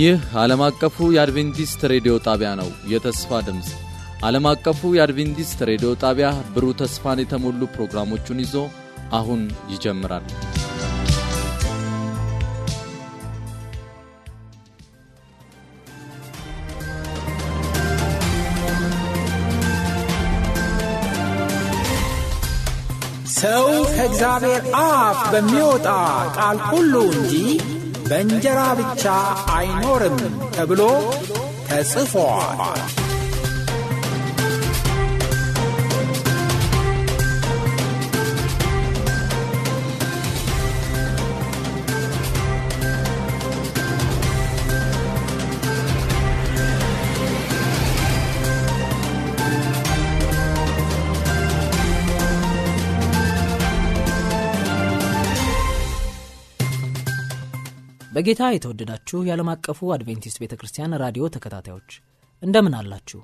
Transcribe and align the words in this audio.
ይህ 0.00 0.20
ዓለም 0.40 0.60
አቀፉ 0.66 0.96
የአድቬንቲስት 1.14 1.80
ሬዲዮ 1.92 2.12
ጣቢያ 2.26 2.50
ነው። 2.60 2.68
የተስፋ 2.92 3.40
ድምፅ 3.46 3.68
ዓለም 4.24 4.46
አቀፉ 4.50 4.90
የአድቬንቲስት 4.96 5.58
ሬዲዮ 5.70 5.90
ጣቢያ 6.02 6.28
ብሩህ 6.54 6.76
ተስፋን 6.80 7.22
የተሞሉ 7.22 7.68
ፕሮግራሞቹን 7.74 8.40
ይዞ 8.44 8.54
አሁን 9.18 9.42
ይጀምራል። 9.72 10.26
ሰው 23.34 23.66
ከእግዚአብሔር 23.92 24.62
አፍ 24.84 25.20
በሚወጣ 25.32 25.86
ቃል 26.36 26.58
ሁሉ 26.68 26.94
እንጂ 27.12 27.34
በእንጀራ 28.10 28.60
ብቻ 28.78 29.04
አይኖርም 29.56 30.16
ተብሎ 30.54 30.80
ተጽፏል። 31.68 32.80
በጌታ 58.20 58.46
የተወደዳችሁ 58.52 59.18
የዓለም 59.26 59.48
አቀፉ 59.52 59.78
አድቬንቲስት 59.94 60.38
ቤተ 60.42 60.54
ክርስቲያን 60.60 60.96
ራዲዮ 61.02 61.24
ተከታታዮች 61.34 61.90
እንደምን 62.42 62.74
አላችሁ? 62.78 63.20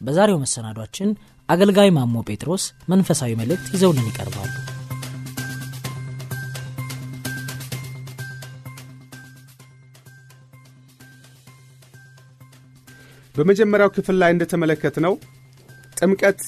በዛሬው 0.00 0.38
መሰናዷችን 0.42 1.10
አገልጋይ 1.48 1.90
ማሞ 1.96 2.22
ጴጥሮስ 2.28 2.64
መንፈሳዊ 2.92 3.34
መልእክት 3.40 3.66
ይዘውልን 3.74 4.08
ይቀርባሉ። 4.08 4.50
በመጀመሪያው 13.34 13.94
ክፍል 13.94 14.18
ላይ 14.22 14.32
እንደተመለከትነው 14.36 15.16
ጥምቀት 15.96 16.42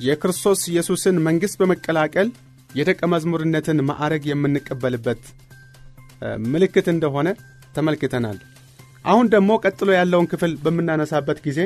የክርስቶስ 0.00 0.62
ኢየሱስን 0.72 1.24
መንግሥት 1.28 1.58
በመቀላቀል 1.62 2.30
የደቀ 2.70 3.02
መዝሙርነትን 3.14 3.86
ማዕረግ 3.90 4.24
የምንቀበልበት 4.26 5.22
ምልክት 6.46 6.86
እንደሆነ 6.92 7.28
ተመልክተናል። 7.76 8.38
አሁን 9.04 9.26
ደግሞ 9.34 9.50
ቀጥሎ 9.64 9.88
ያለውን 9.96 10.28
ክፍል 10.32 10.52
በምናነሳበት 10.64 11.38
ጊዜ 11.46 11.58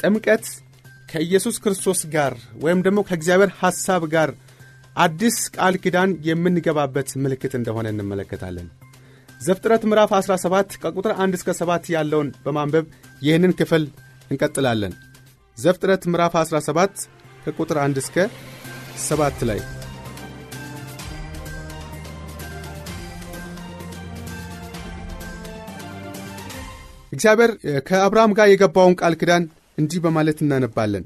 ጥምቀት 0.00 0.44
ከኢየሱስ 1.08 1.56
ክርስቶስ 1.64 2.00
ጋር 2.14 2.34
ወይም 2.64 2.80
ደግሞ 2.86 3.00
ከእግዚአብሔር 3.08 3.50
ሐሳብ 3.60 4.02
ጋር 4.14 4.30
አዲስ 4.96 5.36
ቃል 5.56 5.74
ኪዳን 5.82 6.10
የምንገባበት 6.28 7.10
ምልክት 7.24 7.52
እንደሆነ 7.58 7.86
እንመለከታለን። 7.94 8.68
ዘፍጥረት 9.40 9.82
ምዕራፍ 9.90 10.12
17 10.18 10.78
ከቁጥር 10.82 11.12
1 11.18 11.38
እስከ 11.38 11.50
7 11.60 11.90
ያለውን 11.96 12.30
በማንበብ 12.44 12.86
ይህንን 13.22 13.56
ክፍል 13.60 13.84
እንቀጥላለን። 14.30 14.94
ዘፍጥረት 15.58 16.04
ምዕራፍ 16.12 16.34
17 16.42 17.04
ከቁጥር 17.44 17.78
1 17.84 18.00
እስከ 18.04 18.16
7 19.04 19.46
ላይ 19.50 19.60
እግዚአብሔር 27.18 27.50
ከአብርሃም 27.88 28.34
ጋር 28.38 28.48
የገባውን 28.50 28.94
ቃል 29.00 29.14
ኪዳን 29.20 29.44
እንዲህ 29.78 30.00
በማለት 30.04 30.38
እናነባለን። 30.44 31.04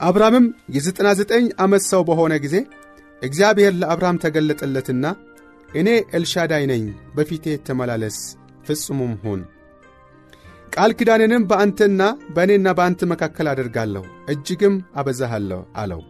አብርሃምም 0.00 0.46
የዘጠና 0.74 1.08
ዘጠኝ 1.18 1.44
ዓመት 1.64 1.82
ሰው 1.88 2.02
በሆነ 2.08 2.34
ጊዜ 2.44 2.56
እግዚአብሔር 3.22 3.72
ለአብርሃም 3.80 4.20
ተገለጠለትና 4.24 5.04
እኔ 5.70 5.88
ኤልሻዳይ 6.16 6.64
ነኝ፣ 6.70 6.84
በፊቴ 7.16 7.56
ተመላለስ፣ 7.66 8.18
ፍጹሙም 8.66 9.14
ሁን። 9.24 9.40
ቃል 10.72 10.92
ኪዳንንም 10.98 11.46
በአንተና 11.50 12.02
በእኔና 12.34 12.68
በአንተ 12.78 13.10
መካከል 13.12 13.46
አደርጋለሁ፣ 13.52 14.04
እጅግም 14.32 14.74
አበዛሃለሁ 15.00 15.60
አለው። 15.82 16.02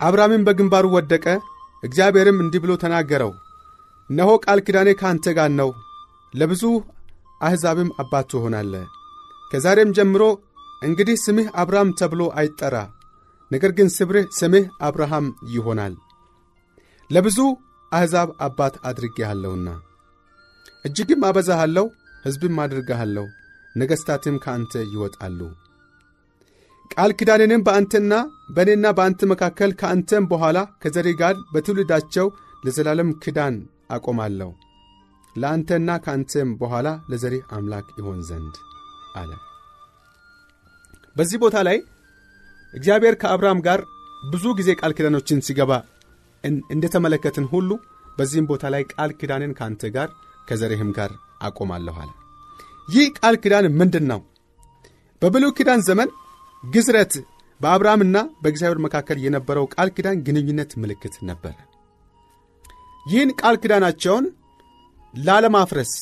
አብርሃምም 0.00 0.46
በግንባሩ 0.48 0.86
ወደቀ። 0.96 1.26
እግዚአብሔርም 1.82 2.38
እንዲህ 2.42 2.62
ብሎ 2.64 2.72
ተናገረው፣ 2.82 3.32
እነሆ 4.10 4.30
ቃል 4.44 4.60
ኪዳኔ 4.66 4.90
ከአንተ 5.00 5.34
ጋር 5.38 5.50
ነው፣ 5.60 5.70
ለብዙ 6.34 6.62
አሕዛብም 7.40 7.90
አባት 7.98 8.26
ትሆናለህ። 8.32 8.86
ከዛሬም 9.50 9.94
ጀምሮ 9.96 10.22
እንግዲህ 10.82 11.16
ስምህ 11.24 11.48
አብርሃም 11.60 11.90
ተብሎ 12.00 12.22
አይጠራ፣ 12.40 12.76
ነገር 13.50 13.70
ግን 13.78 13.88
ስምህ 14.38 14.64
አብርሃም 14.86 15.26
ይሆናል፣ 15.50 15.94
ለብዙ 17.10 17.38
አሕዛብ 17.92 18.28
አባት 18.46 18.74
አድርጌሃለሁና። 18.88 19.68
እጅግም 20.84 21.22
አበዛሃለሁ፣ 21.28 21.86
ሕዝብም 22.24 22.56
አድርግሃለሁ፣ 22.64 23.26
ነገሥታትም 23.74 24.36
ከአንተ 24.44 24.72
ይወጣሉ። 24.92 25.40
ቃል 26.90 27.10
ኪዳኔንም 27.18 27.64
በአንተና 27.66 28.12
በእኔና 28.54 28.86
በአንተ 28.98 29.20
መካከል 29.32 29.70
ከአንተም 29.80 30.28
በኋላ 30.30 30.58
ከዘሬ 30.82 31.08
ጋር 31.22 31.34
በትውልዳቸው 31.52 32.26
ለዘላለም 32.64 33.10
ኪዳን 33.22 33.56
አቆማለሁ 33.90 34.50
ለአንተና 35.36 35.90
ከአንተም 36.04 36.50
በኋላ 36.60 36.88
ለዘሬህ 37.10 37.42
አምላክ 37.56 37.86
ይሆን 37.98 38.20
ዘንድ 38.28 38.54
አለ። 39.20 39.30
በዚህ 41.16 41.38
ቦታ 41.42 41.56
ላይ 41.68 41.78
እግዚአብሔር 42.74 43.14
ከአብርሃም 43.20 43.60
ጋር 43.66 43.80
ብዙ 44.26 44.44
ጊዜ 44.58 44.70
ቃል 44.80 44.92
ኪዳኖችን 44.96 45.44
ሲገባ 45.46 45.72
እንደተመለከትን 46.74 47.46
ሁሉ 47.52 47.70
በዚህም 48.18 48.48
ቦታ 48.50 48.64
ላይ 48.74 48.82
ቃል 48.92 49.10
ኪዳንን 49.20 49.54
ከአንተ 49.58 49.90
ጋር 49.96 50.08
ከዘሬህም 50.48 50.90
ጋር 50.98 51.10
አቆማለሁ 51.46 51.94
አለ። 52.02 52.10
ይህ 52.88 53.06
ቃል 53.18 53.36
ኪዳን 53.42 53.66
ምንድን 53.78 54.04
ነው? 54.10 54.20
በብሉይ 55.22 55.52
ኪዳን 55.58 55.80
ዘመን 55.88 56.10
ግዝረት 56.64 57.12
በአብርሃምና 57.60 58.16
በእግዚአብሔር 58.42 58.80
መካከል 58.86 59.18
የነበረው 59.24 59.66
ቃል 59.74 59.88
ኪዳን 59.96 60.20
ግንኙነት 60.26 60.70
ምልክት 60.82 61.14
ነበረ። 61.28 61.54
ይህን 63.06 63.30
ቃል 63.40 63.56
ኪዳናቸውን 63.62 64.24
ላለማፍረስ 65.16 65.92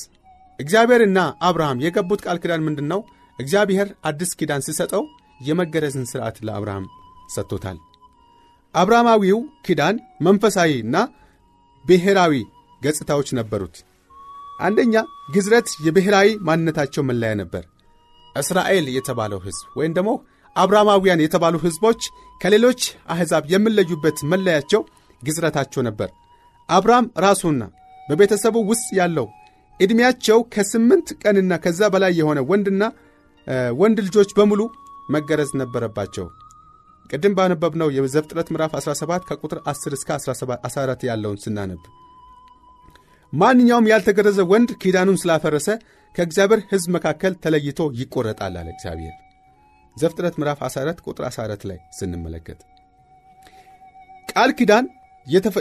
እግዚአብሔርና 0.59 1.19
አብርሃም 1.41 1.83
የገቡት 1.85 2.21
ቃል 2.25 2.39
ኪዳን 2.43 2.65
ምንድን 2.67 2.87
ነው? 2.93 3.01
እግዚአብሔር 3.39 3.89
አዲስ 4.05 4.31
ኪዳን 4.39 4.65
ሲሰጠው 4.67 5.03
የመገረዝን 5.41 6.09
ሥርዓት 6.11 6.37
ለአብርሃም 6.47 6.85
ሰጥቶታል። 7.35 7.79
አብርሃማዊው 8.75 9.41
ኪዳን 9.67 9.97
መንፈሳዊና 10.21 10.97
ብሔራዊ 11.85 12.35
ገጽታዎች 12.83 13.29
ነበሩት። 13.39 13.77
አንደኛ 14.59 14.95
ግዝረት 15.35 15.69
የብሔራዊ 15.87 16.29
ማንነታቸው 16.49 17.03
መለያ 17.03 17.33
ነበር። 17.43 17.65
እስራኤል 18.37 18.87
የተባለው 18.97 19.41
ሕዝብ 19.47 19.67
ወይም 19.77 19.95
ደግሞ 19.99 20.11
አብርሃማውያን 20.57 21.23
የተባሉ 21.25 21.55
ሕዝቦች 21.65 22.03
ከሌሎች 22.41 22.83
አሕዛብ 23.09 23.45
የሚለዩበት 23.53 24.19
መለያቸው 24.33 24.83
ግዝረታቸው 25.23 25.83
ነበር። 25.83 26.11
አብርሃም 26.69 27.07
ራሱና 27.19 27.63
በቤተሰቡ 28.09 28.57
ውስጥ 28.71 28.89
ያለው 28.99 29.27
ዕድሜያቸው 29.81 30.39
ከስምንት 30.55 31.09
ቀንና 31.23 31.53
ከዛ 31.63 31.83
በላይ 31.95 32.13
የሆነ 32.19 32.41
ወንድና 32.51 32.85
ወንድ 33.81 33.99
ልጆች 34.07 34.31
በሙሉ 34.37 34.61
መገረዝ 35.09 35.51
ነበረባቸው። 35.61 36.27
ቅድም 37.11 37.35
ባነበብነው 37.39 37.89
የዘፍጥረት 37.95 38.49
ምዕራፍ 38.53 38.73
17 38.79 39.27
ከቁጥር 39.31 39.59
10 39.71 39.97
እስከ 39.99 40.11
14 40.21 41.05
ያለውን 41.09 41.41
ስናነብ 41.45 41.83
ማንኛውም 43.33 43.89
ያልተገረዘ 43.91 44.41
ወንድ 44.53 44.71
ኪዳኑን 44.83 45.21
ስላፈረሰ 45.23 45.69
ከእግዚአብሔር 46.15 46.61
ሕዝብ 46.71 46.91
መካከል 46.97 47.33
ተለይቶ 47.45 47.87
ይቆረጣል 48.01 48.57
አለ 48.61 48.69
እግዚአብሔር። 48.75 49.15
ዘፍጥረት 49.97 50.35
ምዕራፍ 50.41 50.61
14 50.69 51.01
ቁጥር 51.07 51.25
14 51.29 51.65
ላይ 51.71 51.79
ስንመለከት 51.99 52.61
ቃል 54.29 54.51
ኪዳን 54.59 54.87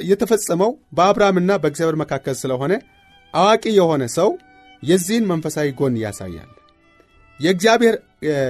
የተፈጸመው 0.05 0.71
በአብርሃምና 0.93 1.51
በእግዚአብሔር 1.61 1.97
መካከል 2.01 2.35
ስለሆነ 2.41 2.73
አዋቂ 3.33 3.63
የሆነ 3.77 4.03
ሰው 4.15 4.29
የዚህን 4.83 5.29
መንፈሳዊ 5.31 5.67
ጎን 5.79 5.95
ያሳያል። 6.01 6.49
የእግዚአብሔር 7.39 7.95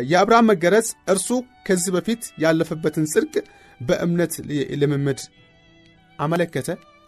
የአብርሃም 0.10 0.50
መገረዝ 0.51 0.88
እርሱ 1.13 1.27
ከዚህ 1.68 1.92
በፊት 1.95 2.24
ያለፈበትን 2.44 3.06
ጽድቅ 3.13 3.36
በእምነት 3.80 4.33
ልምምድ 4.81 5.21
አመለከተ፣ 6.19 6.68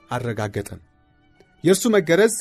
አረጋገጠም። 0.10 0.80
የእርሱ 1.64 1.84
መገረዝ 1.96 2.34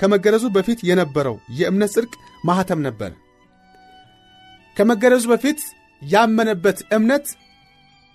ከመገረዙ 0.00 0.44
በፊት 0.56 0.80
የነበረው 0.88 1.36
የእምነት 1.58 1.90
ጽድቅ 1.96 2.12
ማኅተም 2.44 2.80
ነበር። 2.86 3.12
ከመገረዙ 4.76 5.24
በፊት 5.32 5.60
ያመነበት 6.02 6.78
እምነት 6.96 7.26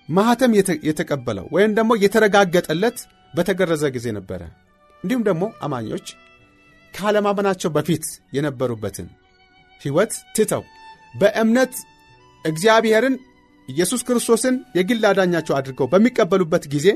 ማኅተም 0.08 0.52
የተቀበለው 0.88 1.46
ወይም 1.54 1.72
ደግሞ 1.78 1.92
የተረጋገጠለት 2.02 2.98
በተገረዘ 3.34 3.84
ጊዜ 3.94 4.06
ነበረ። 4.18 4.40
እንዲሁም 5.04 5.24
ደግሞ 5.28 5.44
አማኞች 5.66 6.06
ካለማመናቸው 6.94 7.70
በፊት 7.76 8.04
የነበሩበትን 8.36 9.08
ሕይወት 9.80 10.12
ትተው 10.36 10.62
በእምነት 11.14 11.74
እግዚአብሔርን 12.44 13.16
ኢየሱስ 13.68 14.00
ክርስቶስን 14.06 14.54
የግል 14.76 15.04
አዳኛቸው 15.10 15.54
አድርገው 15.58 15.86
በሚቀበሉበት 15.92 16.64
ጊዜ 16.74 16.86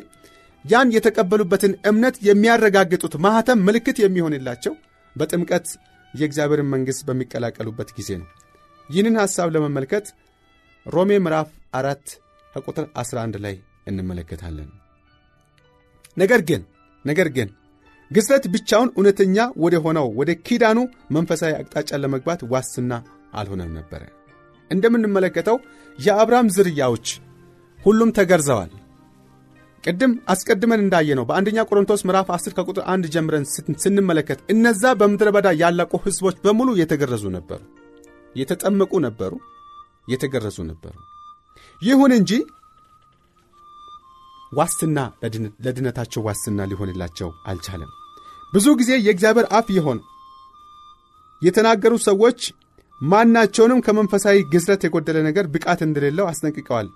ያን 0.64 0.92
የተቀበሉበትን 0.94 1.72
እምነት 1.90 2.16
የሚያረጋግጡት 2.28 3.14
ማኅተም 3.24 3.62
ምልክት 3.66 3.98
የሚሆንላቸው 4.02 4.74
በጥምቀት 5.16 5.66
የእግዚአብሔርን 6.14 6.70
መንግሥት 6.72 7.02
በሚቀላቀሉበት 7.08 7.90
ጊዜ 7.98 8.10
ነው። 8.20 8.28
ይህንን 8.88 9.16
ሐሳብ 9.22 9.48
ለመመልከት 9.54 10.06
ሮሜ 10.86 11.10
ምዕራፍ 11.24 11.48
አራት 11.74 12.06
ከቁጥር 12.54 12.86
11 12.96 13.38
ላይ 13.44 13.54
እንመለከታለን። 13.86 14.70
ነገር 16.16 16.40
ግን 16.48 16.62
ነገር 17.04 17.28
ግን 17.28 17.48
ግዝረት 18.10 18.44
ብቻውን 18.52 18.90
እውነተኛ 18.96 19.36
ወደ 19.64 19.76
ሆነው 19.84 20.06
ወደ 20.20 20.30
ኪዳኑ 20.46 20.78
መንፈሳዊ 21.16 21.52
አቅጣጫ 21.58 21.90
ለመግባት 22.02 22.40
ዋስትና 22.52 22.92
አልሆነም 23.32 23.72
ነበረ። 23.78 24.02
እንደምንመለከተው 24.70 25.56
የአብርሃም 25.98 26.52
ዝርያዎች 26.56 27.06
ሁሉም 27.78 28.10
ተገርዘዋል። 28.18 28.72
ቅድም 29.84 30.12
አስቀድመን 30.32 30.82
እንዳየነው 30.84 31.26
በአንደኛ 31.28 31.58
ቆሮንቶስ 31.68 32.00
ምዕራፍ 32.06 32.28
10 32.36 32.56
ከቁጥር 32.56 32.84
1 32.92 33.10
ጀምረን 33.14 33.44
ስንመለከት 33.82 34.40
እነዛ 34.54 34.94
በምድረ 35.00 35.28
በዳ 35.36 35.48
ያለቁ 35.62 35.92
ሕዝቦች 36.06 36.38
በሙሉ 36.44 36.70
የተገረዙ 36.80 37.24
ነበሩ፣ 37.36 37.60
የተጠመቁ 38.34 38.92
ነበሩ፣ 39.06 39.32
የተገረዙ 40.08 40.58
ነበሩ። 40.70 40.96
ይሁን 41.82 42.12
እንጂ 42.18 42.32
ዋስትና 44.52 44.98
ለድነታቸው 45.64 46.20
ዋስትና 46.26 46.66
ሊሆንላቸው 46.70 47.30
አልቻለም። 47.50 47.90
ብዙ 48.52 48.66
ጊዜ 48.80 48.90
የእግዚአብሔር 48.98 49.46
አፍ 49.58 49.66
የሆን 49.76 49.98
የተናገሩ 51.42 51.94
ሰዎች 52.06 52.40
ማናቸውንም 53.00 53.82
ከመንፈሳዊ 53.86 54.38
ግዝረት 54.52 54.84
የጎደለ 54.86 55.18
ነገር 55.26 55.46
ብቃት 55.54 55.80
እንደሌለው 55.86 56.28
አስጠንቅቀዋል። 56.30 56.88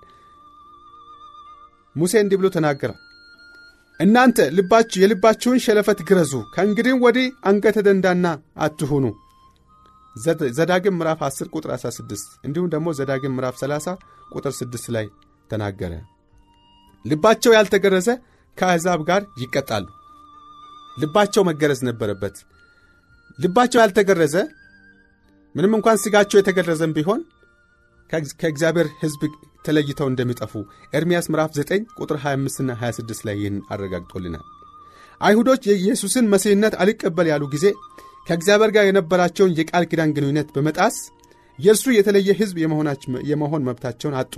ሙሴ 1.97 2.13
እንዲህ 2.23 2.39
ብሎ 2.41 2.49
ተናገረ። 2.55 2.91
እናንተ 4.01 4.47
ልባችሁ 4.57 4.99
የልባችሁን 5.03 5.63
ሸለፈት 5.65 5.99
ግረዙ፣ 6.09 6.33
ከእንግዲህም 6.55 7.03
ወዲህ 7.05 7.27
አንገተ 7.49 7.79
ደንዳና 7.87 8.27
አትሁኑ። 8.59 9.05
ዘዳግም 10.57 10.97
ምዕራፍ 10.99 11.21
10 11.27 11.51
ቁጥር 11.55 11.71
16 11.77 12.13
እንዲሁም 12.47 12.69
ደግሞ 12.75 12.89
ዘዳግም 12.99 13.35
ምዕራፍ 13.37 13.57
30 13.61 13.95
ቁጥር 14.31 14.53
6 14.59 14.89
ላይ 14.97 15.07
ተናገረ። 15.51 15.93
ልባቸው 17.05 17.53
ያልተገረዘ 17.57 18.09
ከአሕዛብ 18.57 19.01
ጋር 19.09 19.23
ይቀጣሉ። 19.43 19.87
ልባቸው 20.97 21.43
መገረዝ 21.49 21.81
ነበረበት። 21.89 22.37
ልባቸው 23.39 23.81
ያልተገረዘ 23.83 24.35
ምንም 25.55 25.73
እንኳን 25.79 26.01
ሥጋቸው 26.03 26.39
የተገረዘም 26.39 26.93
ቢሆን 26.97 27.21
ከእግዚአብሔር 28.41 28.89
ሕዝብ 29.03 29.23
ተለይተው 29.67 30.09
እንደሚጠፉ 30.11 30.53
ኤርምያስ 30.95 31.27
ምዕራፍ 31.33 31.51
9 31.57 31.79
ቁጥር 31.99 32.17
25ና 32.23 32.71
26 32.81 33.23
ላይ 33.29 33.37
ይህን 33.41 33.57
አረጋግጦልናል። 33.73 34.45
አይሁዶች 35.21 35.63
የኢየሱስን 35.69 36.31
መሲህነት 36.33 36.75
አልቀበል 36.83 37.27
ያሉ 37.33 37.45
ጊዜ 37.53 37.67
ከእግዚአብሔር 38.27 38.71
ጋር 38.75 38.85
የነበራቸውን 38.87 39.55
የቃል 39.59 39.85
ኪዳን 39.91 40.13
ግንኙነት 40.17 40.49
በመጣስ 40.57 40.97
የእርሱ 41.59 41.87
የተለየ 41.95 42.31
ሕዝብ 42.41 42.57
የመሆን 43.31 43.67
መብታቸውን 43.69 44.17
አጡ። 44.21 44.35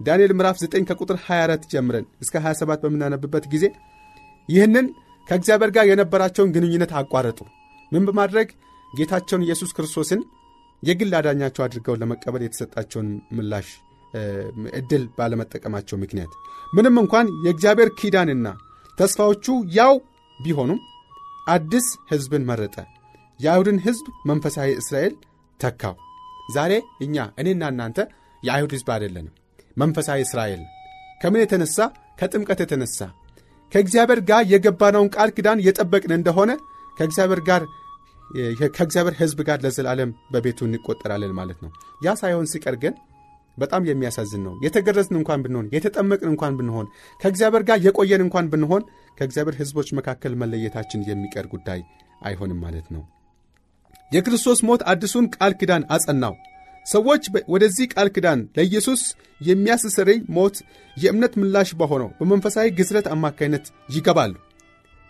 ዳንኤል 0.00 0.32
ምዕራፍ 0.38 0.56
9 0.62 0.88
ከቁጥር 0.88 1.16
24 1.24 1.68
ጀምረን 1.72 2.06
እስከ 2.24 2.34
27 2.42 2.82
በምናነብበት 2.84 3.44
ጊዜ 3.52 3.64
ይህንን 4.48 4.86
ከእግዚአብሔር 5.28 5.70
ጋር 5.76 5.86
የነበራቸውን 5.88 6.52
ግንኙነት 6.54 6.92
አቋረጡ። 7.00 7.40
ምን 7.92 8.04
በማድረግ 8.08 8.48
ጌታቸውን 8.92 9.44
ኢየሱስ 9.46 9.70
ክርስቶስን 9.76 10.20
የግል 10.82 11.12
አዳኛቸው 11.18 11.62
አድርገው 11.64 11.94
ለመቀበል 12.00 12.42
የተሰጣቸውን 12.44 13.08
ምላሽ 13.36 13.68
ዕድል 14.78 15.02
ባለመጠቀማቸው 15.16 15.96
ምክንያት 16.02 16.32
ምንም 16.72 16.94
እንኳን 17.02 17.26
የእግዚአብሔር 17.44 17.90
ኪዳንና 18.00 18.46
ተስፋዎቹ 18.98 19.46
ያው 19.76 19.94
ቢሆኑም 20.38 20.80
አዲስ 21.48 21.86
ሕዝብን 22.10 22.44
መረጠ። 22.48 22.76
የአይሁድን 23.40 23.78
ሕዝብ 23.84 24.06
መንፈሳዊ 24.30 24.70
እስራኤል 24.80 25.14
ተካው። 25.60 25.94
ዛሬ 26.54 26.72
እኛ 27.04 27.16
እኔና 27.40 27.62
እናንተ 27.72 27.98
የአይሁድ 28.42 28.72
ሕዝብ 28.76 28.88
አይደለንም። 28.94 29.34
መንፈሳዊ 29.76 30.20
እስራኤል 30.26 30.62
ከምን 31.20 31.42
የተነሳ? 31.42 31.78
ከጥምቀት 32.20 32.60
የተነሳ 32.62 32.98
ከእግዚአብሔር 33.72 34.20
ጋር 34.28 34.42
የገባነውን 34.52 35.10
ቃል 35.14 35.30
ኪዳን 35.36 35.62
የጠበቅን 35.64 36.12
እንደሆነ 36.16 36.50
ከእግዚአብሔር 36.96 37.40
ጋር 37.48 37.62
ከእግዚአብሔር 38.76 39.14
ሕዝብ 39.20 39.38
ጋር 39.48 39.58
ለዘላለም 39.64 40.10
በቤቱ 40.32 40.58
እንቆጠራለን 40.66 41.32
ማለት 41.38 41.58
ነው። 41.64 41.70
ያ 42.04 42.14
ሳይሆን 42.20 42.48
ሲቀር 42.52 42.76
ግን 42.82 42.94
በጣም 43.56 43.86
የሚያሳዝን 43.88 44.42
ነው። 44.46 44.54
የተገረዝን 44.64 45.16
እንኳን 45.20 45.42
ብንሆን 45.44 45.68
የተጠመቅን 45.74 46.30
እንኳን 46.32 46.56
ብንሆን 46.58 46.86
ከእግዚአብሔር 47.20 47.62
ጋር 47.68 47.78
የቆየን 47.86 48.24
እንኳን 48.26 48.48
ብንሆን 48.52 48.82
ከእግዚአብሔር 49.18 49.56
ሕዝቦች 49.60 49.88
መካከል 49.98 50.32
መለየታችን 50.34 51.06
የሚቀር 51.08 51.46
ጉዳይ 51.54 51.80
አይሆንም 52.22 52.60
ማለት 52.64 52.86
ነው። 52.94 53.02
የክርስቶስ 54.12 54.60
ሞት 54.68 54.82
አዲሱን 54.90 55.26
ቃል 55.36 55.52
ኪዳን 55.60 55.82
አጸናው። 55.94 56.34
ሰዎች 56.86 57.24
ወደዚህ 57.52 57.86
ቃል 57.94 58.08
ኪዳን 58.14 58.40
ለኢየሱስ 58.56 59.00
የሚያስስረኝ 59.40 60.20
ሞት 60.36 60.56
የእምነት 60.96 61.34
ምላሽ 61.40 61.70
በሆነው 61.80 62.10
በመንፈሳዊ 62.20 62.68
ግዝረት 62.78 63.08
አማካይነት 63.14 63.64
ይገባሉ። 63.94 64.34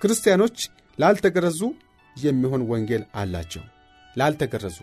ክርስቲያኖች 0.01 0.57
ላልተገረዙ 0.99 1.61
የሚሆን 2.17 2.63
ወንጌል 2.71 3.03
አላቸው። 3.15 3.65
ላልተገረዙ 4.17 4.79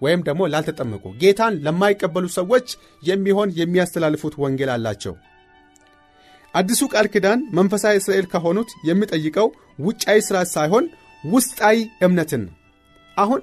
ወይም 0.00 0.20
ደግሞ 0.28 0.42
ላልተጠመቁ 0.46 1.04
ጌታን 1.22 1.54
ለማይቀበሉ 1.66 2.26
ሰዎች 2.38 2.66
የሚሆን 3.02 3.54
የሚያስተላልፉት 3.60 4.34
ወንጌል 4.38 4.70
አላቸው። 4.70 5.14
አዲሱ 6.54 6.82
ቃል 6.92 7.06
ኪዳን 7.14 7.40
መንፈሳዊ 7.58 7.94
እስራኤል 8.00 8.26
ከሆኑት 8.32 8.70
የሚጠይቀው 8.88 9.48
ውጫዊ 9.78 10.18
ሥርዓት 10.26 10.48
ሳይሆን 10.54 10.84
ውስጣዊ 11.24 11.76
እምነትን 12.06 12.42
አሁን 13.16 13.40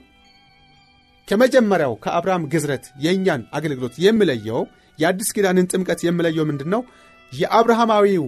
ከመጀመሪያው 1.28 1.94
ከአብርሃም 2.04 2.48
ግዝረት 2.54 2.86
የእኛን 3.04 3.42
አገልግሎት 3.58 3.96
የሚለየው 4.06 4.62
የአዲስ 5.00 5.30
ኪዳንን 5.36 5.70
ጥምቀት 5.72 6.00
የሚለየው 6.04 6.46
ምንድን 6.50 6.70
ነው? 6.74 6.82
የአብርሃማዊው 7.32 8.26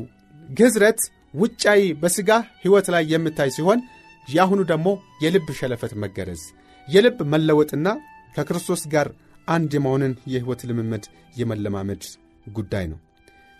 ግዝረት 0.49 1.01
ውጫዊ 1.33 1.81
በሥጋ 2.01 2.29
ሕይወት 2.61 2.87
ላይ 2.93 3.03
የምታይ 3.11 3.49
ሲሆን 3.55 3.79
የአሁኑ 4.27 4.59
ደግሞ 4.71 4.87
የልብ 5.23 5.47
ሸለፈት 5.59 5.93
መገረዝ፣ 6.03 6.43
የልብ 6.87 7.17
መለወጥና 7.33 7.87
ከክርስቶስ 8.35 8.83
ጋር 8.93 9.07
አንድ 9.47 9.71
የመሆንን 9.77 10.13
የሕይወት 10.33 10.61
ልምምድ 10.69 11.05
የመለማመድ 11.37 12.03
ጉዳይ 12.49 12.85
ነው። 12.91 12.99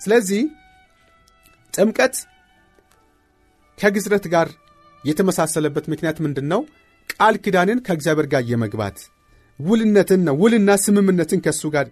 ስለዚህ 0.01 0.41
ጥምቀት 1.73 2.15
ከግዝረት 3.77 4.25
ጋር 4.33 4.47
የተመሳሰለበት 5.03 5.85
ምክንያት 5.91 6.17
ምንድን 6.25 6.47
ነው? 6.51 6.61
ቃል 7.13 7.35
ኪዳንን 7.43 7.79
ከእግዚአብሔር 7.85 8.27
ጋር 8.33 8.43
የመግባት 8.51 8.97
ውልነትን 9.59 10.21
ነው። 10.27 10.35
ውልና 10.43 10.69
ስምምነትን 10.83 11.41
ከእሱ 11.45 11.63
ጋር 11.75 11.87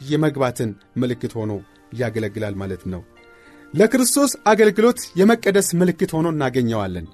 የመግባትን 0.00 0.70
ምልክት 1.00 1.32
ሆኖ 1.38 1.52
ያገለግላል 2.00 2.54
ማለት 2.62 2.82
ነው። 2.92 3.00
ለክርስቶስ 3.74 4.32
አገልግሎት 4.50 5.00
የመቀደስ 5.20 5.68
ምልክት 5.80 6.10
ሆኖ 6.16 6.28
እናገኘዋለን። 6.34 7.06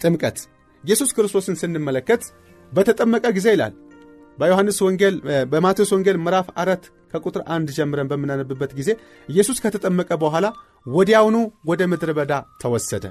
ጥምቀት 0.00 0.38
ኢየሱስ 0.84 1.10
ክርስቶስን 1.16 1.58
ስንመለከት 1.60 2.22
በተጠመቀ 2.72 3.26
ጊዜ 3.36 3.46
ይላል 3.54 3.74
በዮሐንስ 4.38 4.78
ወንጌል 4.86 5.14
በማቴዎስ 5.52 5.90
ወንጌል 5.94 6.16
ምዕራፍ 6.24 6.48
አራት 6.62 6.84
ከቁጥር 7.16 7.42
አንድ 7.54 7.68
ጀምረን 7.76 8.10
በምናነብበት 8.10 8.72
ጊዜ 8.78 8.90
ኢየሱስ 9.28 9.60
ከተጠመቀ 9.64 10.10
በኋላ 10.22 10.46
ወዲያውኑ 10.86 11.36
ወደ 11.70 11.82
ምድረ 11.92 12.10
በዳ 12.18 12.32
ተወሰደ። 12.62 13.04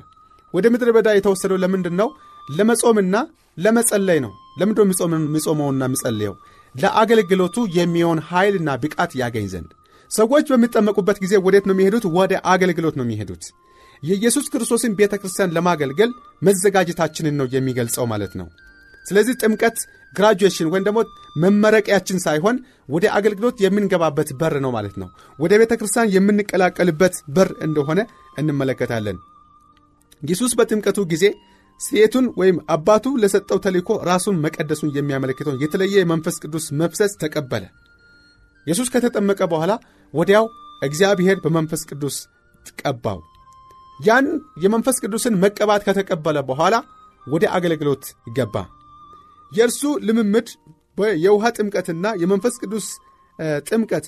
ወደ 0.54 0.66
ምድረ 0.74 0.90
በዳ 0.96 1.10
የተወሰደው 1.14 1.58
ለምንድን 1.64 1.96
ነው? 2.02 2.10
ለመጾምና 2.50 3.16
ለመጸለይ 3.58 4.20
ነው። 4.26 4.32
ለምንድ 4.60 4.78
የሚጾመውና 5.18 5.82
የሚጸልየው? 5.88 6.36
ለአገልግሎቱ 6.76 7.58
የሚሆን 7.78 8.20
ኃይልና 8.30 8.70
ብቃት 8.84 9.12
ያገኝ 9.22 9.46
ዘንድ። 9.54 9.70
ሰዎች 10.12 10.46
በሚጠመቁበት 10.52 11.18
ጊዜ 11.24 11.34
ወዴት 11.46 11.66
ነው 11.68 11.76
የሚሄዱት? 11.76 12.06
ወደ 12.18 12.34
አገልግሎት 12.54 12.96
ነው 13.00 13.06
የሚሄዱት። 13.08 13.44
የኢየሱስ 14.04 14.46
ክርስቶስን 14.54 14.96
ቤተ 15.00 15.14
ክርስቲያን 15.22 15.54
ለማገልገል 15.56 16.12
መዘጋጀታችንን 16.42 17.38
ነው 17.40 17.48
የሚገልጸው 17.54 18.06
ማለት 18.06 18.34
ነው። 18.40 18.48
ስለዚህ 19.06 19.36
ጥምቀት 19.42 19.78
graduation 20.16 20.70
ወይም 20.74 20.86
ደግሞ 20.88 21.00
መመረቂያችን 21.36 22.22
ሳይሆን 22.26 22.58
ወደ 22.90 23.06
አገልግሎት 23.18 23.58
የምንገባበት 23.64 24.30
በር 24.40 24.56
ነው 24.66 24.72
ማለት 24.76 24.96
ነው። 25.02 25.08
ወደ 25.40 25.54
ቤተ 25.62 25.74
ክርስቲያን 25.80 26.12
የምንቀላቀልበት 26.16 27.16
በር 27.36 27.52
እንደሆነ 27.68 28.00
እንመለከታለን። 28.38 29.18
ኢየሱስ 30.22 30.52
በጥምቀቱ 30.60 31.00
ጊዜ 31.14 31.26
ሴቱን 31.80 32.26
ወይም 32.40 32.58
አባቱ 32.70 33.06
ለሰጠው 33.22 33.58
ተልእኮ 33.64 33.90
ራሱን 34.10 34.38
መቀደሱን 34.46 34.94
የሚያመለክተውን 34.96 35.62
የተለየ 35.64 35.96
የመንፈስ 36.02 36.36
ቅዱስ 36.44 36.66
መፍሰስ 36.82 37.14
ተቀበለ። 37.24 37.64
ኢየሱስ 38.68 38.88
ከተጠመቀ 38.94 39.42
በኋላ 39.52 39.72
ወዲያው 40.14 40.46
እግዚአብሔር 40.82 41.38
በመንፈስ 41.44 41.82
ቅዱስ 41.90 42.16
ቀባው። 42.82 43.20
ያን 44.00 44.26
የመንፈስ 44.64 44.98
ቅዱስን 45.04 45.38
መቀባት 45.44 45.84
ከተቀበለ 45.88 46.38
በኋላ 46.48 46.76
ወደ 47.28 47.46
አገልግሎት 47.58 48.04
ገባ። 48.38 48.56
የእርሱ 49.52 49.82
ልምምድ 50.08 50.48
የውሃ 51.24 51.46
ጥምቀትና 51.58 52.06
የመንፈስ 52.22 52.56
ቅዱስ 52.64 52.88
ጥምቀት 53.70 54.06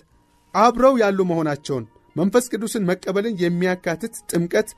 አብረው 0.56 0.94
ያሉ 1.02 1.20
መሆናቸውን 1.30 1.86
መንፈስ 2.16 2.46
ቅዱስን 2.52 2.84
መቀበልን 2.90 3.36
የሚያካትት 3.42 4.14
ጥምቀት 4.32 4.70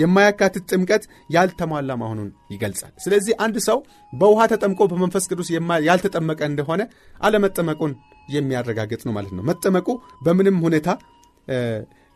የማያካትት 0.00 0.64
ጥምቀት 0.72 1.04
ያልተሟላ 1.30 1.92
መሆኑን 2.02 2.28
ይገልጻል። 2.54 2.92
ስለዚህ 3.04 3.34
አንድ 3.44 3.56
ሰው 3.68 3.78
በውሃ 4.12 4.40
ተጠምቆ 4.52 4.80
በመንፈስ 4.92 5.26
ቅዱስ 5.30 5.48
ያልተጠመቀ 5.88 6.40
እንደሆነ 6.50 6.82
አለመጠመቁን 7.20 7.94
የሚያረጋግጥ 8.28 9.02
ነው 9.08 9.14
ማለት 9.16 9.32
ነው። 9.38 9.44
መጠመቁ 9.50 9.88
በምንም 10.26 10.58
ሁኔታ 10.66 10.88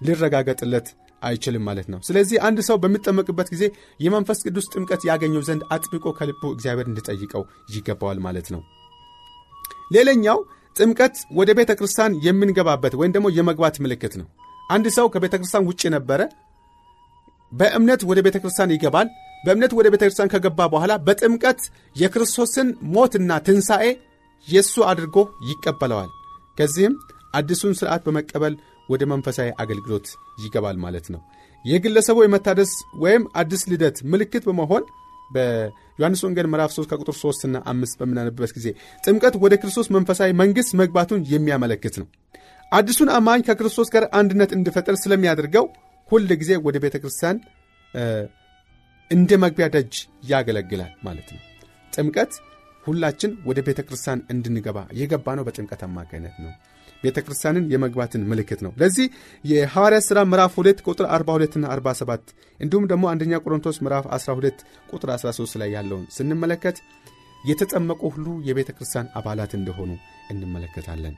ሊረጋገጥለት 0.00 0.88
አይችልም 1.22 1.64
ማለት 1.68 1.86
ነው። 1.92 2.00
ስለዚህ 2.06 2.38
አንድ 2.46 2.58
ሰው 2.68 2.76
በሚጠመቅበት 2.82 3.48
ጊዜ 3.54 3.64
የመንፈስ 4.00 4.38
ቅዱስ 4.46 4.66
ጥምቀት 4.74 5.02
ያገኘው 5.10 5.42
ዘንድ 5.48 5.62
አጥብቆ 5.74 6.06
ከልቡ 6.18 6.42
እግዚአብሔር 6.54 6.88
እንዲጠይቀው 6.90 7.44
ይገባዋል 7.74 8.20
ማለት 8.26 8.48
ነው። 8.54 8.62
ሌላኛው 9.96 10.38
ጥምቀት 10.76 11.16
ወደ 11.38 11.50
ቤተ 11.58 11.70
ክርስቲያን 11.78 12.18
የምንገባበት 12.26 12.94
ወይም 13.00 13.14
ደግሞ 13.14 13.28
የመግባት 13.36 13.76
ምልክት 13.84 14.14
ነው። 14.20 14.26
አንድ 14.70 14.86
ሰው 14.96 15.06
ከቤተ 15.12 15.34
ክርስቲያን 15.40 15.66
ውጭ 15.68 15.82
ነበረ፣ 15.96 16.20
በእምነት 17.52 18.00
ወደ 18.08 18.18
ቤተ 18.26 18.36
ክርስቲያን 18.42 18.74
ይገባል። 18.74 19.08
በእምነት 19.44 19.72
ወደ 19.78 19.86
ቤተ 19.92 20.02
ክርስቲያን 20.04 20.32
ከገባ 20.32 20.60
በኋላ 20.72 20.92
በጥምቀት 21.06 21.60
የክርስቶስን 21.96 22.68
ሞትና 22.94 23.30
ትንሣኤ 23.46 23.84
የእሱ 24.48 24.74
አድርጎ 24.90 25.16
ይቀበለዋል። 25.48 26.10
ከዚህም 26.58 26.94
አዲሱን 27.34 27.76
ሥርዓት 27.78 28.02
በመቀበል 28.06 28.54
ወደ 28.88 29.02
መንፈሳዊ 29.06 29.48
አገልግሎት 29.62 30.06
ይገባል 30.38 30.76
ማለት 30.84 31.06
ነው። 31.14 31.20
የግለሰቡ 31.64 32.18
የመታደስ 32.24 32.72
ወይም 33.00 33.22
አዲስ 33.40 33.62
ልደት 33.70 33.96
ምልክት 34.12 34.42
በመሆን 34.48 34.84
በዮሐንስ 35.30 36.20
ወንጌል 36.26 36.46
ምዕራፍ 36.46 36.70
3 36.74 36.90
ከቁጥር 36.90 37.16
3 37.18 37.46
እና 37.48 37.56
5 37.72 37.98
በምናነብበት 38.00 38.52
ጊዜ 38.56 38.68
ጥምቀት 39.04 39.34
ወደ 39.44 39.54
ክርስቶስ 39.62 39.88
መንፈሳዊ 39.96 40.30
መንግሥት 40.40 40.70
መግባቱን 40.80 41.20
የሚያመለክት 41.32 41.96
ነው። 42.02 42.06
አዲሱን 42.72 43.10
አማኝ 43.16 43.40
ከክርስቶስ 43.48 43.88
ጋር 43.94 44.04
አንድነት 44.18 44.50
እንዲፈጠር 44.56 44.96
ስለሚያደርገው 45.02 45.66
ሁል 46.10 46.26
ጊዜ 46.40 46.52
ወደ 46.66 46.76
ቤተ 46.84 46.96
ክርስቲያን 47.02 47.36
እንደ 49.10 49.30
መግቢያ 49.44 49.66
ደጅ 49.74 49.94
ያገለግላል 50.30 50.92
ማለት 51.02 51.28
ነው። 51.34 51.40
ጥምቀት 51.92 52.32
ሁላችን 52.84 53.30
ወደ 53.48 53.58
ቤተ 53.66 53.80
ክርስቲያን 53.88 54.20
እንድንገባ 54.32 54.78
የገባ 55.00 55.34
ነው 55.38 55.44
በጥምቀት 55.46 55.82
አማካይነት 55.86 56.36
ነው። 56.44 56.52
ቤተ 57.02 57.18
ክርስቲያንን 57.24 57.64
የመግባትን 57.72 58.26
ምልክት 58.30 58.60
ነው። 58.66 58.72
ለዚህ 58.80 59.06
የሐዋርያ 59.44 59.98
ሥራ 60.08 60.18
ምዕራፍ 60.30 60.54
2 60.58 60.82
ቁጥር 60.86 61.06
42ና 61.14 61.64
47 61.74 62.32
እንዲሁም 62.60 62.88
ደግሞ 62.92 63.04
አንደኛ 63.12 63.40
ቆሮንቶስ 63.44 63.78
ምዕራፍ 63.84 64.06
12 64.16 64.64
ቁጥር 64.90 65.10
13 65.16 65.60
ላይ 65.62 65.70
ያለውን 65.76 66.04
ስንመለከት 66.16 66.78
የተጠመቁ 67.44 68.02
ሁሉ 68.14 68.28
የቤተ 68.48 68.70
ክርስቲያን 68.76 69.10
አባላት 69.18 69.52
እንደሆኑ 69.58 69.90
እንመለከታለን። 70.32 71.14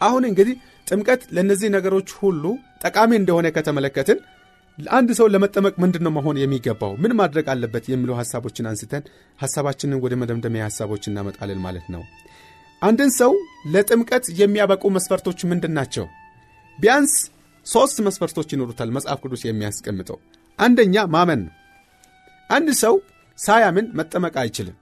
አሁን 0.00 0.22
እንግዲህ 0.28 0.54
ጥምቀት 0.86 1.22
ለእነዚህ 1.36 1.68
ነገሮች 1.74 2.10
ሁሉ 2.20 2.44
ጠቃሚ 2.84 3.10
እንደሆነ 3.18 3.46
ከተመለከትን 3.56 4.18
አንድ 4.78 5.10
ሰው 5.18 5.26
ለመጠመቅ 5.28 5.72
ምንድን 5.82 6.02
ነው 6.06 6.12
መሆን 6.16 6.36
የሚገባው? 6.40 6.92
ምን 7.02 7.12
ማድረግ 7.20 7.46
አለበት? 7.52 7.84
የሚለው 7.90 8.16
ሐሳቦችን 8.20 8.68
አንስተን 8.70 9.02
ሐሳባችንን 9.38 10.00
ወደ 10.04 10.14
መደምደሚያ 10.20 10.62
ሐሳቦች 10.68 11.04
እናመጣለን 11.10 11.60
ማለት 11.66 11.86
ነው። 11.94 12.02
አንድን 12.82 13.10
ሰው 13.16 13.32
ለጥምቀት 13.66 14.24
የሚያበቁ 14.38 14.82
መስፈርቶች 14.94 15.40
ምንድን 15.50 15.72
ናቸው? 15.78 16.04
ቢያንስ 16.78 17.14
ሦስት 17.66 17.96
መስፈርቶች 18.06 18.48
ይኖሩታል 18.54 18.90
መጽሐፍ 18.96 19.18
ቅዱስ 19.24 19.42
የሚያስቀምጠው። 19.46 20.18
አንደኛ 20.58 21.04
ማመን 21.14 21.40
ነው። 21.46 21.54
አንድ 22.50 22.68
ሰው 22.82 22.94
ሳያምን 23.38 23.86
መጠመቅ 23.98 24.34
አይችልም። 24.42 24.76